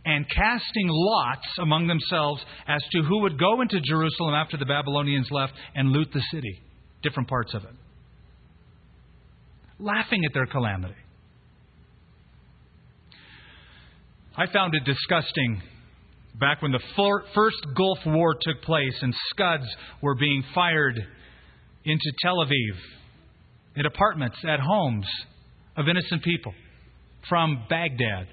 [0.07, 5.29] and casting lots among themselves as to who would go into Jerusalem after the Babylonians
[5.31, 6.61] left and loot the city,
[7.03, 7.75] different parts of it.
[9.79, 10.95] Laughing at their calamity.
[14.37, 15.61] I found it disgusting
[16.39, 16.81] back when the
[17.35, 19.67] first Gulf War took place and Scuds
[20.01, 20.99] were being fired
[21.85, 22.79] into Tel Aviv,
[23.77, 25.07] in apartments, at homes
[25.81, 26.55] of innocent people
[27.28, 28.26] from Baghdad.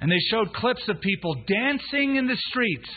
[0.00, 2.88] And they showed clips of people dancing in the streets.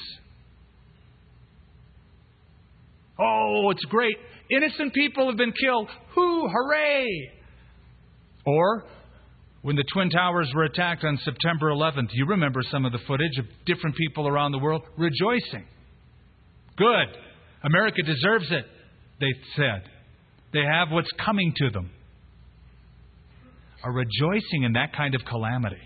[3.19, 4.17] Oh, it's great.
[4.49, 5.89] Innocent people have been killed.
[6.15, 7.31] Hoo, hooray!
[8.45, 8.83] Or
[9.61, 13.37] when the Twin Towers were attacked on September 11th, you remember some of the footage
[13.37, 15.65] of different people around the world rejoicing.
[16.77, 17.17] Good.
[17.63, 18.65] America deserves it,
[19.19, 19.83] they said.
[20.53, 21.91] They have what's coming to them.
[23.83, 25.81] A rejoicing in that kind of calamity.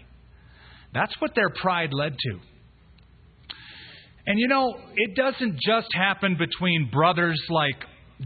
[0.94, 2.40] That's what their pride led to.
[4.28, 7.76] And you know, it doesn't just happen between brothers like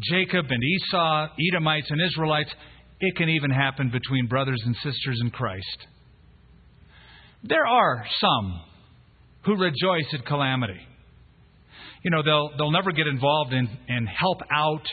[0.01, 2.49] Jacob and Esau, Edomites and Israelites.
[3.01, 5.88] It can even happen between brothers and sisters in Christ.
[7.43, 8.61] There are some
[9.45, 10.80] who rejoice at calamity.
[12.03, 14.84] You know, they'll, they'll never get involved in, and help out,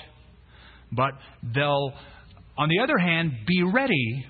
[0.90, 1.12] but
[1.54, 1.92] they'll,
[2.58, 4.26] on the other hand, be ready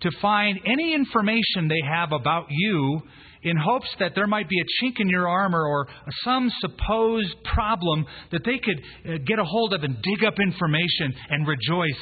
[0.00, 3.02] to find any information they have about you
[3.42, 5.86] in hopes that there might be a chink in your armor or
[6.24, 11.14] some supposed problem that they could uh, get a hold of and dig up information
[11.30, 12.00] and rejoice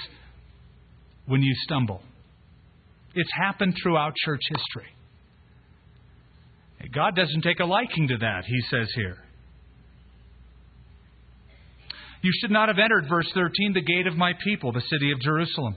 [1.27, 2.01] when you stumble.
[3.15, 4.91] It's happened throughout church history.
[6.95, 9.19] God doesn't take a liking to that, he says here.
[12.23, 15.21] You should not have entered, verse 13, the gate of my people, the city of
[15.21, 15.77] Jerusalem.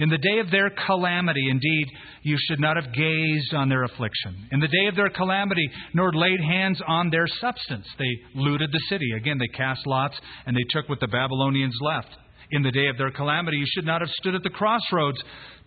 [0.00, 1.86] In the day of their calamity, indeed,
[2.22, 4.48] you should not have gazed on their affliction.
[4.50, 7.86] In the day of their calamity, nor laid hands on their substance.
[7.98, 9.12] They looted the city.
[9.14, 12.08] Again, they cast lots and they took what the Babylonians left.
[12.50, 15.22] In the day of their calamity, you should not have stood at the crossroads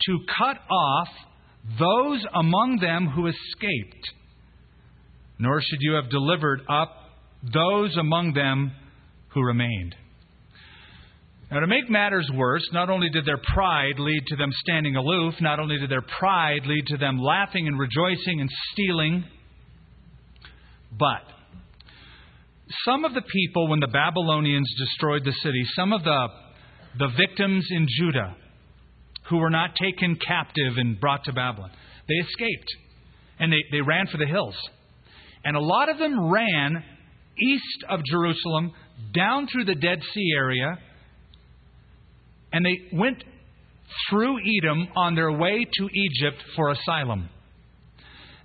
[0.08, 1.08] to cut off
[1.80, 4.10] those among them who escaped,
[5.38, 6.90] nor should you have delivered up
[7.54, 8.72] those among them
[9.30, 9.96] who remained.
[11.54, 15.36] Now, to make matters worse, not only did their pride lead to them standing aloof,
[15.40, 19.24] not only did their pride lead to them laughing and rejoicing and stealing,
[20.98, 21.22] but
[22.86, 26.28] some of the people, when the Babylonians destroyed the city, some of the,
[26.98, 28.36] the victims in Judah
[29.30, 31.70] who were not taken captive and brought to Babylon,
[32.08, 32.68] they escaped
[33.38, 34.56] and they, they ran for the hills.
[35.46, 36.84] And a lot of them ran
[37.40, 38.72] east of Jerusalem,
[39.14, 40.80] down through the Dead Sea area
[42.54, 43.24] and they went
[44.10, 47.30] through Edom on their way to Egypt for asylum.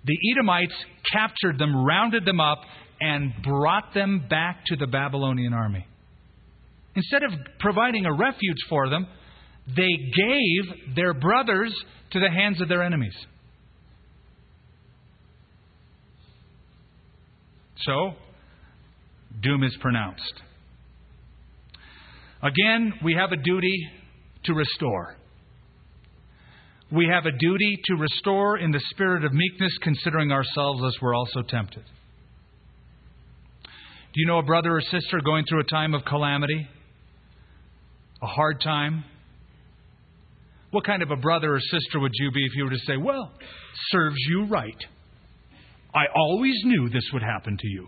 [0.04, 0.74] The Edomites
[1.12, 2.58] captured them, rounded them up,
[3.00, 5.86] and brought them back to the Babylonian army.
[6.96, 7.30] Instead of
[7.60, 9.06] providing a refuge for them,
[9.68, 11.72] they gave their brothers
[12.12, 13.14] to the hands of their enemies.
[17.82, 18.14] So,
[19.42, 20.42] doom is pronounced.
[22.42, 23.88] Again, we have a duty
[24.44, 25.16] to restore.
[26.90, 31.14] We have a duty to restore in the spirit of meekness, considering ourselves as we're
[31.14, 31.84] also tempted.
[33.64, 36.66] Do you know a brother or sister going through a time of calamity?
[38.22, 39.04] A hard time?
[40.70, 42.96] What kind of a brother or sister would you be if you were to say,
[42.96, 43.32] Well,
[43.90, 44.76] serves you right?
[45.94, 47.86] I always knew this would happen to you.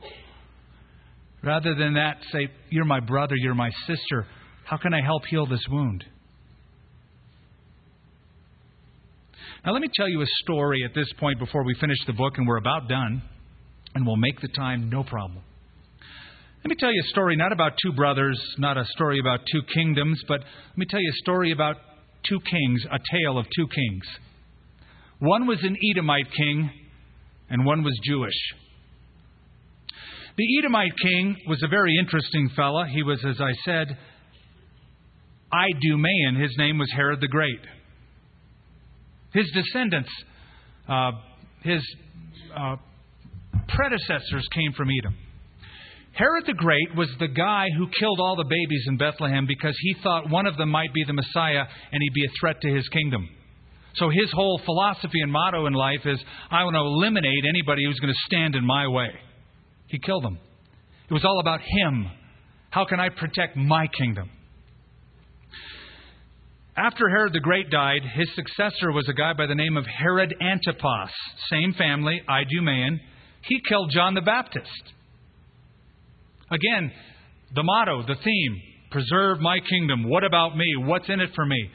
[1.42, 4.26] Rather than that, say, You're my brother, you're my sister.
[4.64, 6.05] How can I help heal this wound?
[9.64, 12.38] Now, let me tell you a story at this point before we finish the book,
[12.38, 13.22] and we're about done,
[13.94, 15.42] and we'll make the time no problem.
[16.64, 19.61] Let me tell you a story not about two brothers, not a story about two
[19.74, 21.76] kingdoms, but let me tell you a story about
[22.26, 24.04] two kings, a tale of two kings.
[25.18, 26.70] One was an Edomite king,
[27.50, 28.38] and one was Jewish.
[30.38, 32.84] The Edomite king was a very interesting fellow.
[32.84, 33.98] He was, as I said,
[35.52, 36.40] Idumean.
[36.40, 37.61] His name was Herod the Great.
[39.32, 40.10] His descendants,
[40.88, 41.12] uh,
[41.62, 41.82] his
[42.56, 42.76] uh,
[43.68, 45.14] predecessors came from Edom.
[46.12, 49.94] Herod the Great was the guy who killed all the babies in Bethlehem because he
[50.02, 52.88] thought one of them might be the Messiah and he'd be a threat to his
[52.88, 53.28] kingdom.
[53.94, 56.18] So his whole philosophy and motto in life is
[56.50, 59.10] I want to eliminate anybody who's going to stand in my way.
[59.86, 60.38] He killed them.
[61.08, 62.10] It was all about him.
[62.70, 64.30] How can I protect my kingdom?
[66.76, 70.34] After Herod the Great died, his successor was a guy by the name of Herod
[70.40, 71.10] Antipas,
[71.50, 73.00] same family, Idumean.
[73.42, 74.92] He killed John the Baptist.
[76.50, 76.92] Again,
[77.54, 80.08] the motto, the theme preserve my kingdom.
[80.08, 80.66] What about me?
[80.78, 81.70] What's in it for me?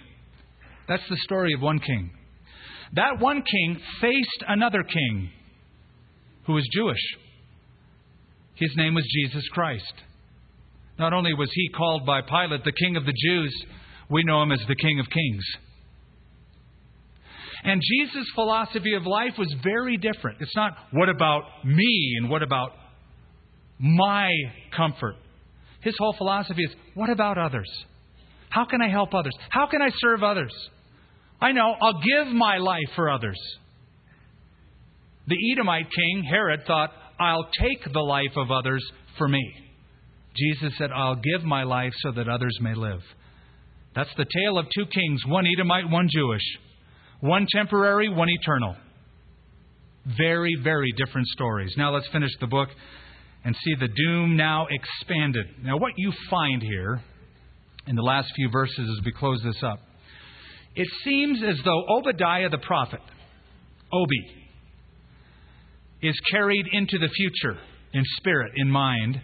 [0.87, 2.11] That's the story of one king.
[2.93, 5.29] That one king faced another king
[6.45, 7.01] who was Jewish.
[8.55, 9.93] His name was Jesus Christ.
[10.97, 13.65] Not only was he called by Pilate the King of the Jews,
[14.09, 15.43] we know him as the King of Kings.
[17.63, 20.39] And Jesus' philosophy of life was very different.
[20.39, 22.73] It's not, what about me and what about
[23.79, 24.29] my
[24.75, 25.15] comfort?
[25.81, 27.69] His whole philosophy is, what about others?
[28.49, 29.33] How can I help others?
[29.49, 30.53] How can I serve others?
[31.41, 33.39] I know, I'll give my life for others.
[35.27, 38.85] The Edomite king, Herod, thought, I'll take the life of others
[39.17, 39.43] for me.
[40.35, 43.01] Jesus said, I'll give my life so that others may live.
[43.95, 46.43] That's the tale of two kings, one Edomite, one Jewish.
[47.21, 48.75] One temporary, one eternal.
[50.17, 51.73] Very, very different stories.
[51.77, 52.69] Now let's finish the book
[53.43, 55.45] and see the doom now expanded.
[55.63, 57.01] Now, what you find here
[57.87, 59.79] in the last few verses as we close this up,
[60.75, 62.99] it seems as though Obadiah the prophet,
[63.93, 64.49] Obi,
[66.01, 67.57] is carried into the future
[67.93, 69.21] in spirit, in mind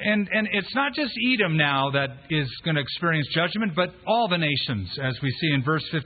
[0.00, 4.28] and, and it's not just Edom now that is going to experience judgment, but all
[4.28, 6.02] the nations, as we see in verse 15.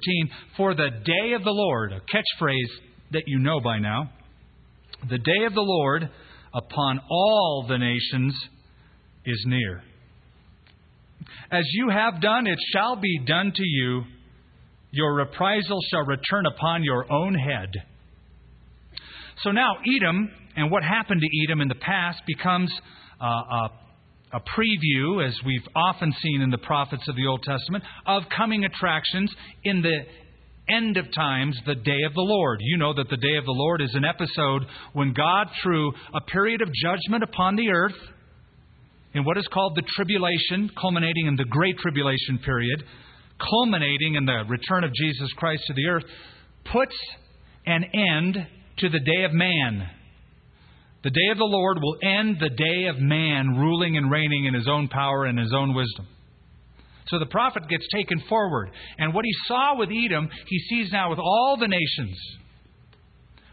[0.57, 2.71] For the day of the Lord, a catchphrase
[3.13, 4.11] that you know by now,
[5.09, 6.11] the day of the Lord
[6.55, 8.35] upon all the nations
[9.25, 9.83] is near.
[11.51, 14.05] As you have done, it shall be done to you.
[14.91, 17.71] Your reprisal shall return upon your own head.
[19.43, 22.73] So now, Edom and what happened to Edom in the past becomes
[23.21, 23.71] uh, a,
[24.35, 28.65] a preview, as we've often seen in the prophets of the Old Testament, of coming
[28.65, 29.33] attractions
[29.65, 30.01] in the
[30.71, 32.61] end of times, the day of the Lord.
[32.63, 36.21] You know that the day of the Lord is an episode when God, through a
[36.21, 37.97] period of judgment upon the earth,
[39.15, 42.85] in what is called the tribulation, culminating in the great tribulation period,
[43.39, 46.05] culminating in the return of Jesus Christ to the earth,
[46.71, 46.95] puts
[47.67, 48.47] an end
[48.79, 49.89] to the day of man
[51.09, 54.53] the day of the Lord will end the day of man ruling and reigning in
[54.53, 56.07] his own power and his own wisdom.
[57.07, 58.69] So the prophet gets taken forward.
[58.99, 62.15] And what he saw with Edom, he sees now with all the nations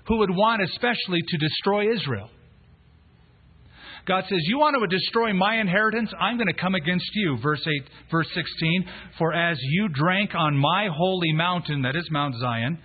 [0.09, 2.29] who would want especially to destroy Israel.
[4.05, 6.11] God says, You want to destroy my inheritance?
[6.19, 7.37] I'm going to come against you.
[7.41, 8.85] Verse 8, verse 16.
[9.17, 12.79] For as you drank on my holy mountain, that is Mount Zion,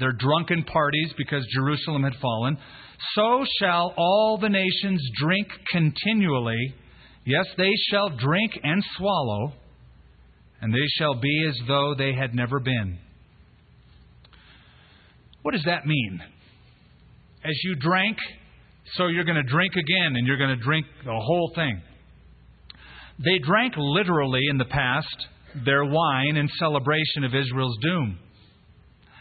[0.00, 2.58] their drunken parties because Jerusalem had fallen,
[3.14, 6.74] so shall all the nations drink continually.
[7.24, 9.52] Yes, they shall drink and swallow,
[10.60, 12.98] and they shall be as though they had never been.
[15.42, 16.20] What does that mean?
[17.44, 18.16] As you drank,
[18.94, 21.82] so you're going to drink again, and you're going to drink the whole thing.
[23.18, 25.26] They drank literally in the past
[25.64, 28.18] their wine in celebration of Israel's doom,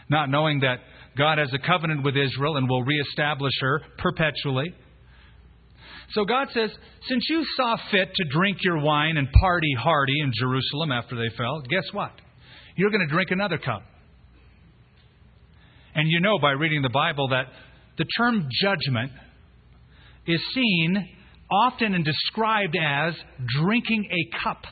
[0.10, 0.80] not knowing that
[1.18, 4.74] God has a covenant with Israel and will reestablish her perpetually.
[6.12, 6.70] So God says,
[7.08, 11.36] Since you saw fit to drink your wine and party hardy in Jerusalem after they
[11.36, 12.12] fell, guess what?
[12.76, 13.84] You're going to drink another cup.
[15.94, 17.48] And you know by reading the Bible that
[17.98, 19.12] the term judgment
[20.26, 21.10] is seen
[21.52, 23.14] often and described as
[23.60, 24.64] drinking a cup.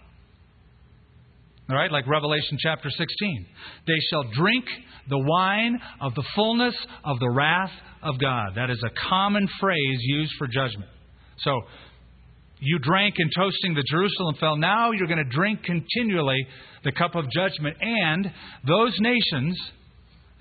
[1.69, 3.45] Right, like Revelation chapter 16.
[3.85, 4.65] They shall drink
[5.07, 7.69] the wine of the fullness of the wrath
[8.01, 8.53] of God.
[8.55, 10.89] That is a common phrase used for judgment.
[11.37, 11.61] So,
[12.59, 14.57] you drank in toasting the Jerusalem fell.
[14.57, 16.45] Now you're going to drink continually
[16.83, 17.77] the cup of judgment.
[17.79, 18.25] And
[18.67, 19.57] those nations,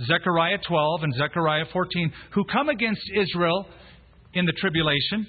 [0.07, 3.67] Zechariah 12 and Zechariah 14, who come against Israel
[4.33, 5.27] in the tribulation,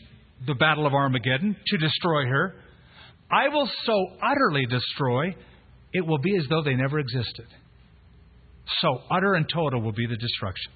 [0.48, 2.56] the battle of Armageddon, to destroy her,
[3.32, 5.36] I will so utterly destroy
[5.94, 7.48] it will be as though they never existed.
[8.82, 10.72] So utter and total will be the destruction.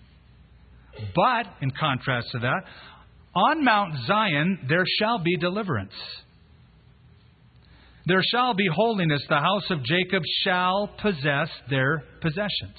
[1.15, 2.63] But, in contrast to that,
[3.35, 5.93] on Mount Zion there shall be deliverance.
[8.05, 9.21] There shall be holiness.
[9.29, 12.77] The house of Jacob shall possess their possessions.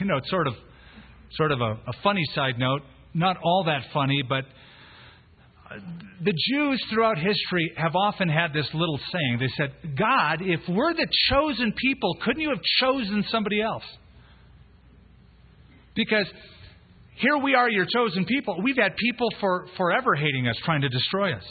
[0.00, 0.54] You know, it's sort of,
[1.32, 2.82] sort of a, a funny side note.
[3.14, 4.44] Not all that funny, but
[6.22, 9.38] the Jews throughout history have often had this little saying.
[9.40, 13.84] They said, God, if we're the chosen people, couldn't you have chosen somebody else?
[15.94, 16.26] Because
[17.16, 18.60] here we are, your chosen people.
[18.62, 21.44] We've had people for forever hating us, trying to destroy us.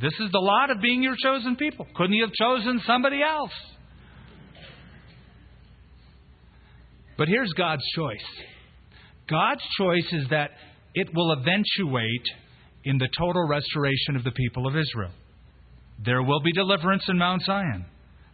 [0.00, 1.86] This is the lot of being your chosen people.
[1.94, 3.52] Couldn't you have chosen somebody else?
[7.18, 8.24] But here's God's choice
[9.28, 10.50] God's choice is that
[10.94, 12.26] it will eventuate
[12.84, 15.12] in the total restoration of the people of Israel.
[16.04, 17.86] There will be deliverance in Mount Zion.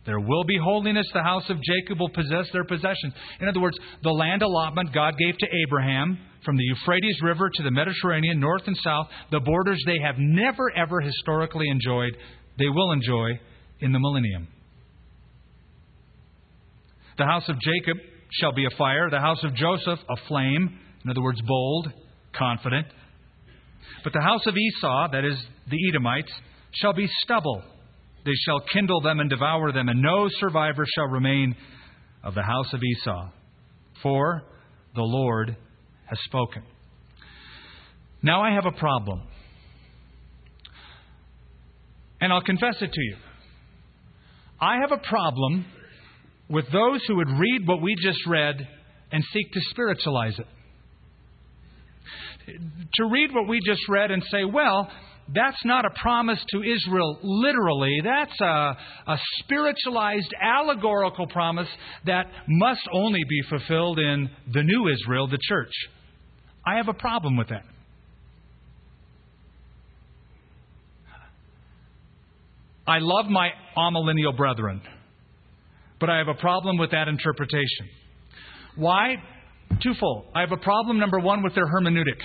[0.06, 1.06] There will be holiness.
[1.12, 3.12] The house of Jacob will possess their possessions.
[3.40, 7.62] In other words, the land allotment God gave to Abraham from the Euphrates River to
[7.62, 12.16] the Mediterranean, north and south, the borders they have never, ever historically enjoyed,
[12.58, 13.38] they will enjoy
[13.80, 14.48] in the millennium.
[17.18, 17.98] The house of Jacob
[18.40, 20.78] shall be a fire, the house of Joseph a flame.
[21.04, 21.92] In other words, bold,
[22.36, 22.86] confident.
[24.04, 25.36] But the house of Esau, that is
[25.70, 26.32] the Edomites,
[26.72, 27.62] shall be stubble.
[28.24, 31.56] They shall kindle them and devour them, and no survivor shall remain
[32.22, 33.30] of the house of Esau.
[34.02, 34.42] For
[34.94, 35.56] the Lord
[36.06, 36.62] has spoken.
[38.22, 39.22] Now I have a problem.
[42.20, 43.16] And I'll confess it to you.
[44.60, 45.64] I have a problem
[46.48, 48.56] with those who would read what we just read
[49.12, 50.46] and seek to spiritualize it
[52.94, 54.90] to read what we just read and say, well,
[55.34, 58.00] that's not a promise to Israel literally.
[58.02, 58.76] That's a,
[59.06, 61.68] a, spiritualized, allegorical promise
[62.06, 65.72] that must only be fulfilled in the new Israel, the church.
[66.66, 67.64] I have a problem with that.
[72.86, 74.80] I love my amillennial brethren,
[76.00, 77.86] but I have a problem with that interpretation.
[78.76, 79.16] Why?
[79.82, 80.26] Twofold.
[80.34, 82.20] I have a problem, number one, with their hermeneutic.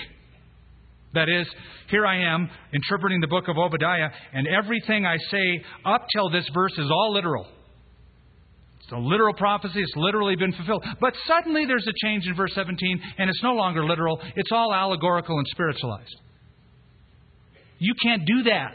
[1.14, 1.46] That is,
[1.90, 6.48] here I am interpreting the book of Obadiah, and everything I say up till this
[6.52, 7.46] verse is all literal.
[8.80, 10.84] It's a literal prophecy, it's literally been fulfilled.
[11.00, 14.74] But suddenly there's a change in verse 17, and it's no longer literal, it's all
[14.74, 16.16] allegorical and spiritualized.
[17.78, 18.74] You can't do that.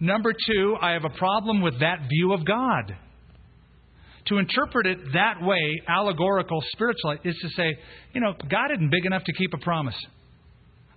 [0.00, 2.94] Number two, I have a problem with that view of God.
[4.28, 7.78] To interpret it that way, allegorical, spiritual, is to say,
[8.12, 9.96] you know, God isn't big enough to keep a promise.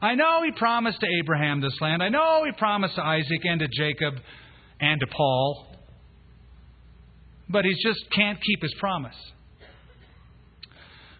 [0.01, 2.03] I know He promised to Abraham this land.
[2.03, 4.15] I know He promised to Isaac and to Jacob
[4.79, 5.67] and to Paul.
[7.49, 9.15] But He just can't keep His promise.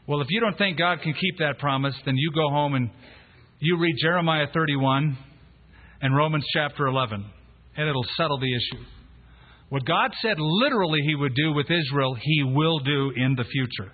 [0.07, 2.89] Well, if you don't think God can keep that promise, then you go home and
[3.59, 5.17] you read Jeremiah 31
[6.01, 7.23] and Romans chapter 11,
[7.77, 8.83] and it'll settle the issue.
[9.71, 13.93] What God said literally He would do with Israel, He will do in the future.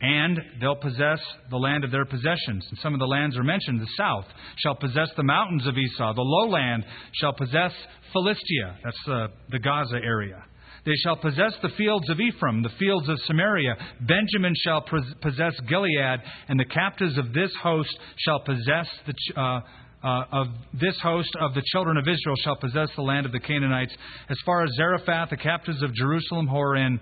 [0.00, 2.66] And they'll possess the land of their possessions.
[2.68, 3.80] And some of the lands are mentioned.
[3.80, 4.24] The south
[4.56, 6.14] shall possess the mountains of Esau.
[6.14, 7.70] The lowland shall possess
[8.12, 8.76] Philistia.
[8.82, 10.42] That's uh, the Gaza area.
[10.84, 13.76] They shall possess the fields of Ephraim, the fields of Samaria.
[14.00, 14.84] Benjamin shall
[15.22, 19.60] possess Gilead, and the captives of this host shall possess the, uh,
[20.04, 23.40] uh, of this host of the children of Israel shall possess the land of the
[23.40, 23.94] Canaanites.
[24.28, 27.00] As far as Zarephath, the captives of Jerusalem who are in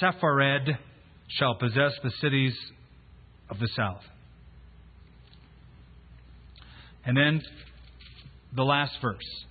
[0.00, 0.78] Sepharad
[1.30, 2.56] shall possess the cities
[3.50, 4.02] of the south.
[7.04, 7.42] And then
[8.54, 9.44] the last verse.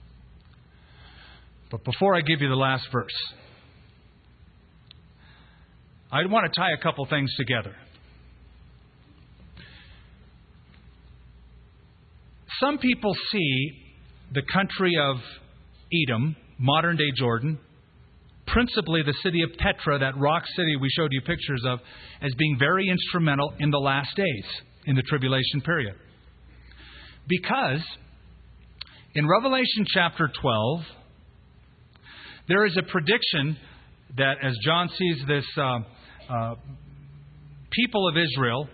[1.70, 3.12] But before I give you the last verse,
[6.12, 7.76] I want to tie a couple things together.
[12.60, 13.72] Some people see
[14.34, 15.18] the country of
[15.94, 17.60] Edom, modern day Jordan,
[18.48, 21.80] principally the city of Petra, that rock city we showed you pictures of,
[22.22, 24.46] as being very instrumental in the last days,
[24.86, 25.96] in the tribulation period.
[27.28, 27.82] Because
[29.14, 30.82] in Revelation chapter 12,
[32.48, 33.58] there is a prediction
[34.18, 35.80] that as John sees this uh,
[36.30, 36.56] uh,
[37.72, 38.68] people of Israel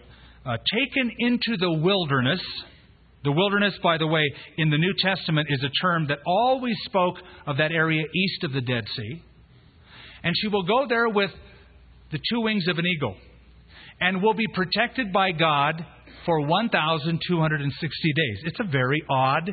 [0.45, 2.41] uh, taken into the wilderness,
[3.23, 4.23] the wilderness, by the way,
[4.57, 7.15] in the New Testament is a term that always spoke
[7.47, 9.23] of that area east of the Dead Sea.
[10.23, 11.31] And she will go there with
[12.11, 13.15] the two wings of an eagle
[13.99, 15.85] and will be protected by God
[16.25, 18.43] for 1,260 days.
[18.45, 19.49] It's a very odd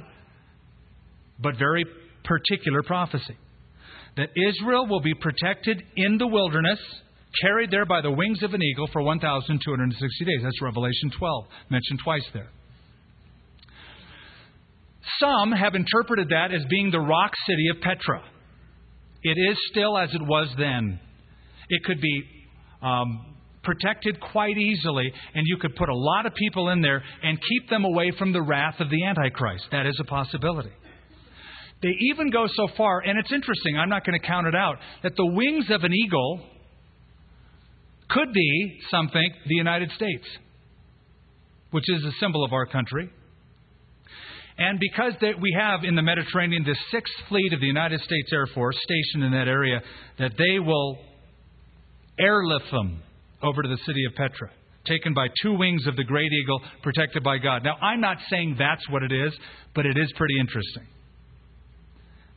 [1.39, 1.85] but very
[2.25, 3.37] particular prophecy.
[4.17, 6.79] That Israel will be protected in the wilderness,
[7.43, 10.41] carried there by the wings of an eagle for 1,260 days.
[10.43, 12.51] That's Revelation 12, mentioned twice there.
[15.21, 18.23] Some have interpreted that as being the rock city of Petra.
[19.23, 20.99] It is still as it was then.
[21.69, 22.23] It could be
[22.83, 27.39] um, protected quite easily, and you could put a lot of people in there and
[27.39, 29.65] keep them away from the wrath of the Antichrist.
[29.73, 30.73] That is a possibility.
[31.83, 34.77] They even go so far, and it's interesting, I'm not going to count it out,
[35.03, 36.41] that the wings of an eagle
[38.11, 40.27] could be, some think, the United States,
[41.71, 43.11] which is a symbol of our country.
[44.61, 48.31] And because that we have in the Mediterranean the sixth fleet of the United States
[48.31, 49.81] Air Force stationed in that area,
[50.19, 50.99] that they will
[52.19, 53.03] airlift them
[53.43, 54.51] over to the city of Petra,
[54.85, 57.65] taken by two wings of the great eagle, protected by God.
[57.65, 59.33] Now, I'm not saying that's what it is,
[59.75, 60.87] but it is pretty interesting.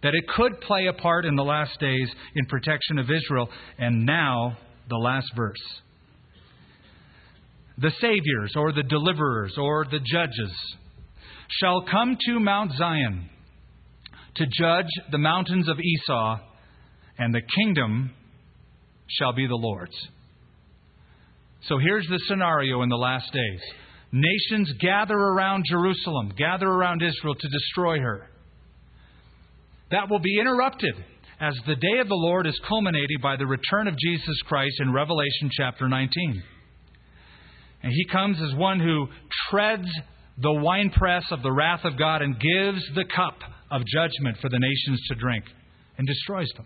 [0.02, 3.50] That it could play a part in the last days in protection of Israel.
[3.78, 4.58] And now,
[4.88, 5.58] the last verse.
[7.80, 10.52] The saviors, or the deliverers, or the judges
[11.50, 13.30] shall come to Mount Zion
[14.36, 16.38] to judge the mountains of Esau,
[17.18, 18.12] and the kingdom
[19.08, 19.96] shall be the Lord's.
[21.68, 23.62] So here's the scenario in the last days
[24.12, 28.30] nations gather around Jerusalem, gather around Israel to destroy her.
[29.92, 30.96] That will be interrupted
[31.40, 34.94] as the day of the Lord is culminated by the return of Jesus Christ in
[34.94, 36.44] Revelation chapter 19.
[37.84, 39.08] And he comes as one who
[39.50, 39.88] treads
[40.38, 43.38] the winepress of the wrath of God and gives the cup
[43.70, 45.46] of judgment for the nations to drink
[45.98, 46.66] and destroys them.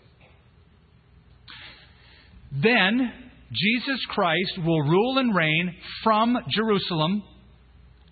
[2.51, 3.11] Then
[3.51, 7.23] Jesus Christ will rule and reign from Jerusalem,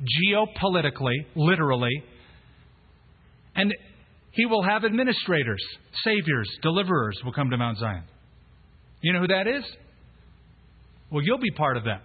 [0.01, 2.03] geopolitically, literally,
[3.55, 3.73] and
[4.31, 5.63] he will have administrators,
[6.03, 8.03] saviors, deliverers will come to Mount Zion.
[9.01, 9.63] You know who that is?
[11.09, 12.01] Well, you'll be part of that.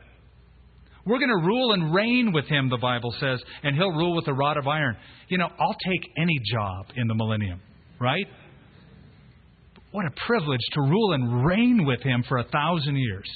[1.10, 4.28] We're going to rule and reign with him, the Bible says, and he'll rule with
[4.28, 4.96] a rod of iron.
[5.26, 7.60] You know, I'll take any job in the millennium,
[8.00, 8.28] right?
[9.90, 13.28] What a privilege to rule and reign with him for a thousand years.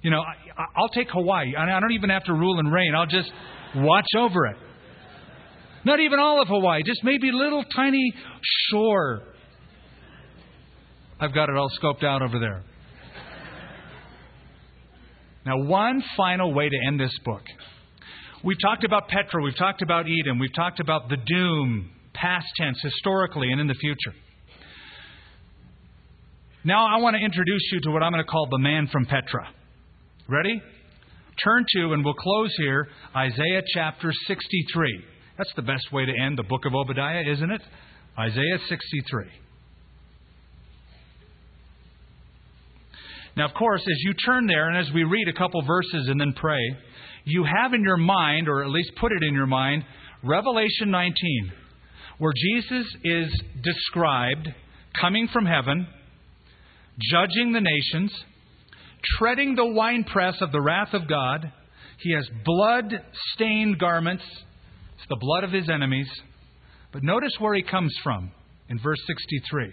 [0.00, 1.52] You know, I, will take Hawaii.
[1.58, 2.94] I don't even have to rule and reign.
[2.94, 3.30] I'll just
[3.76, 4.56] watch over it.
[5.84, 8.14] Not even all of Hawaii, just maybe little tiny
[8.70, 9.20] shore.
[11.20, 12.64] I've got it all scoped out over there.
[15.46, 17.42] Now, one final way to end this book.
[18.44, 22.78] We've talked about Petra, we've talked about Edom, we've talked about the doom, past tense,
[22.82, 24.14] historically, and in the future.
[26.64, 29.06] Now, I want to introduce you to what I'm going to call the man from
[29.06, 29.48] Petra.
[30.28, 30.60] Ready?
[31.42, 35.04] Turn to, and we'll close here, Isaiah chapter 63.
[35.38, 37.62] That's the best way to end the book of Obadiah, isn't it?
[38.18, 39.24] Isaiah 63.
[43.36, 46.20] Now, of course, as you turn there and as we read a couple verses and
[46.20, 46.60] then pray,
[47.24, 49.84] you have in your mind, or at least put it in your mind,
[50.22, 51.52] Revelation 19,
[52.18, 54.48] where Jesus is described
[55.00, 55.86] coming from heaven,
[57.10, 58.12] judging the nations,
[59.18, 61.52] treading the winepress of the wrath of God.
[62.00, 62.92] He has blood
[63.34, 64.24] stained garments,
[64.96, 66.08] it's the blood of his enemies.
[66.92, 68.32] But notice where he comes from
[68.68, 69.72] in verse 63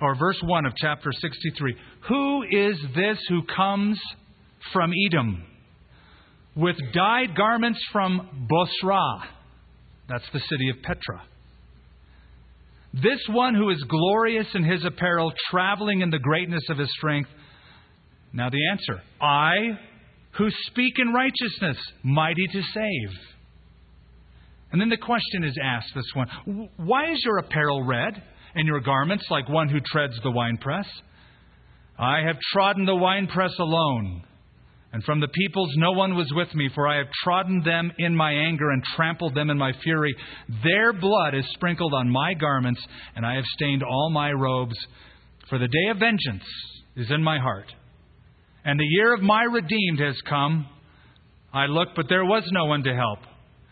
[0.00, 1.76] or verse 1 of chapter 63.
[2.08, 3.98] Who is this who comes
[4.72, 5.44] from Edom
[6.56, 9.28] with dyed garments from Bozrah?
[10.08, 11.22] That's the city of Petra.
[12.92, 17.30] This one who is glorious in his apparel, traveling in the greatness of his strength.
[18.32, 19.78] Now, the answer I,
[20.38, 23.18] who speak in righteousness, mighty to save.
[24.70, 28.22] And then the question is asked this one Why is your apparel red?
[28.54, 30.86] And your garments like one who treads the winepress?
[31.98, 34.24] I have trodden the winepress alone,
[34.92, 38.14] and from the peoples no one was with me, for I have trodden them in
[38.14, 40.14] my anger and trampled them in my fury.
[40.62, 42.80] Their blood is sprinkled on my garments,
[43.14, 44.76] and I have stained all my robes.
[45.48, 46.44] For the day of vengeance
[46.96, 47.72] is in my heart,
[48.64, 50.66] and the year of my redeemed has come.
[51.52, 53.20] I looked, but there was no one to help,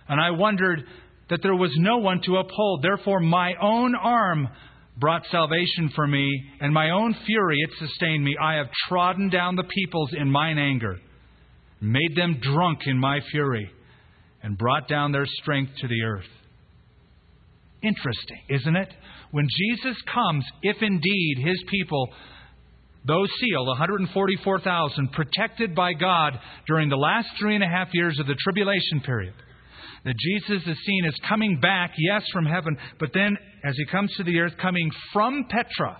[0.08, 0.84] and I wondered
[1.30, 2.82] that there was no one to uphold.
[2.82, 4.48] Therefore, my own arm
[4.98, 6.30] brought salvation for me,
[6.60, 8.36] and my own fury it sustained me.
[8.40, 10.98] I have trodden down the peoples in mine anger,
[11.80, 13.70] made them drunk in my fury,
[14.42, 16.28] and brought down their strength to the earth.
[17.82, 18.88] Interesting, isn't it?
[19.32, 22.08] When Jesus comes, if indeed his people,
[23.06, 26.38] those sealed, 144,000, protected by God
[26.68, 29.34] during the last three and a half years of the tribulation period,
[30.04, 34.12] that Jesus is seen as coming back, yes, from heaven, but then as he comes
[34.16, 35.98] to the earth, coming from Petra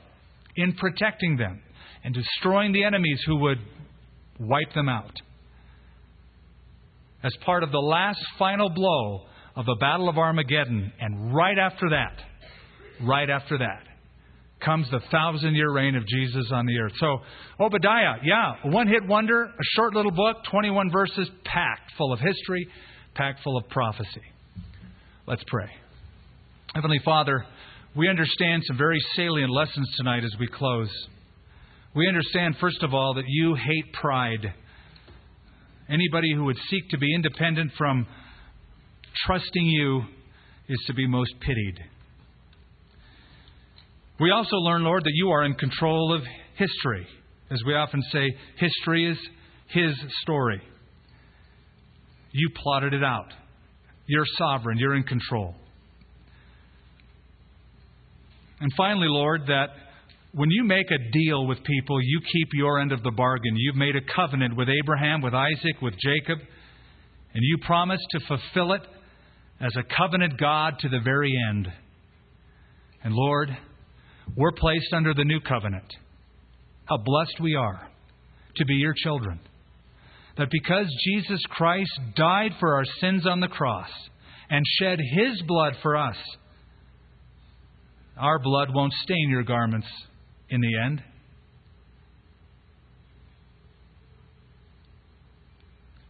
[0.57, 1.61] in protecting them
[2.05, 3.59] and destroying the enemies who would
[4.41, 5.15] wipe them out.
[7.23, 9.21] As part of the last final blow
[9.55, 12.17] of the Battle of Armageddon, and right after that,
[13.07, 13.85] right after that,
[14.65, 16.93] comes the thousand year reign of Jesus on the earth.
[16.99, 17.19] So,
[17.61, 22.67] Obadiah, yeah, one hit wonder, a short little book, 21 verses, packed full of history,
[23.15, 24.23] packed full of prophecy.
[25.27, 25.69] Let's pray.
[26.75, 27.45] Heavenly Father,
[27.95, 30.91] we understand some very salient lessons tonight as we close.
[31.95, 34.55] We understand, first of all, that you hate pride.
[35.89, 38.07] Anybody who would seek to be independent from
[39.27, 40.03] trusting you
[40.69, 41.79] is to be most pitied.
[44.19, 46.23] We also learn, Lord, that you are in control of
[46.57, 47.07] history.
[47.51, 49.19] As we often say, history is
[49.69, 50.63] His story.
[52.33, 53.33] You plotted it out.
[54.07, 55.55] You're sovereign, you're in control.
[58.61, 59.69] And finally, Lord, that
[60.35, 63.55] when you make a deal with people, you keep your end of the bargain.
[63.57, 68.73] You've made a covenant with Abraham, with Isaac, with Jacob, and you promise to fulfill
[68.73, 68.83] it
[69.61, 71.69] as a covenant God to the very end.
[73.05, 73.51] And Lord,
[74.37, 75.93] we're placed under the new covenant.
[76.87, 77.89] How blessed we are
[78.57, 79.41] to be your children.
[80.39, 83.91] That because Jesus Christ died for our sins on the cross
[84.49, 86.17] and shed his blood for us,
[88.19, 89.87] our blood won't stain your garments
[90.49, 91.03] in the end.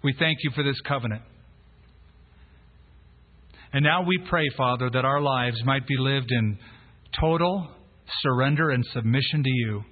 [0.02, 1.22] We thank you for this covenant.
[3.72, 6.58] And now we pray, Father, that our lives might be lived in
[7.18, 7.68] total
[8.20, 9.84] surrender and submission to you.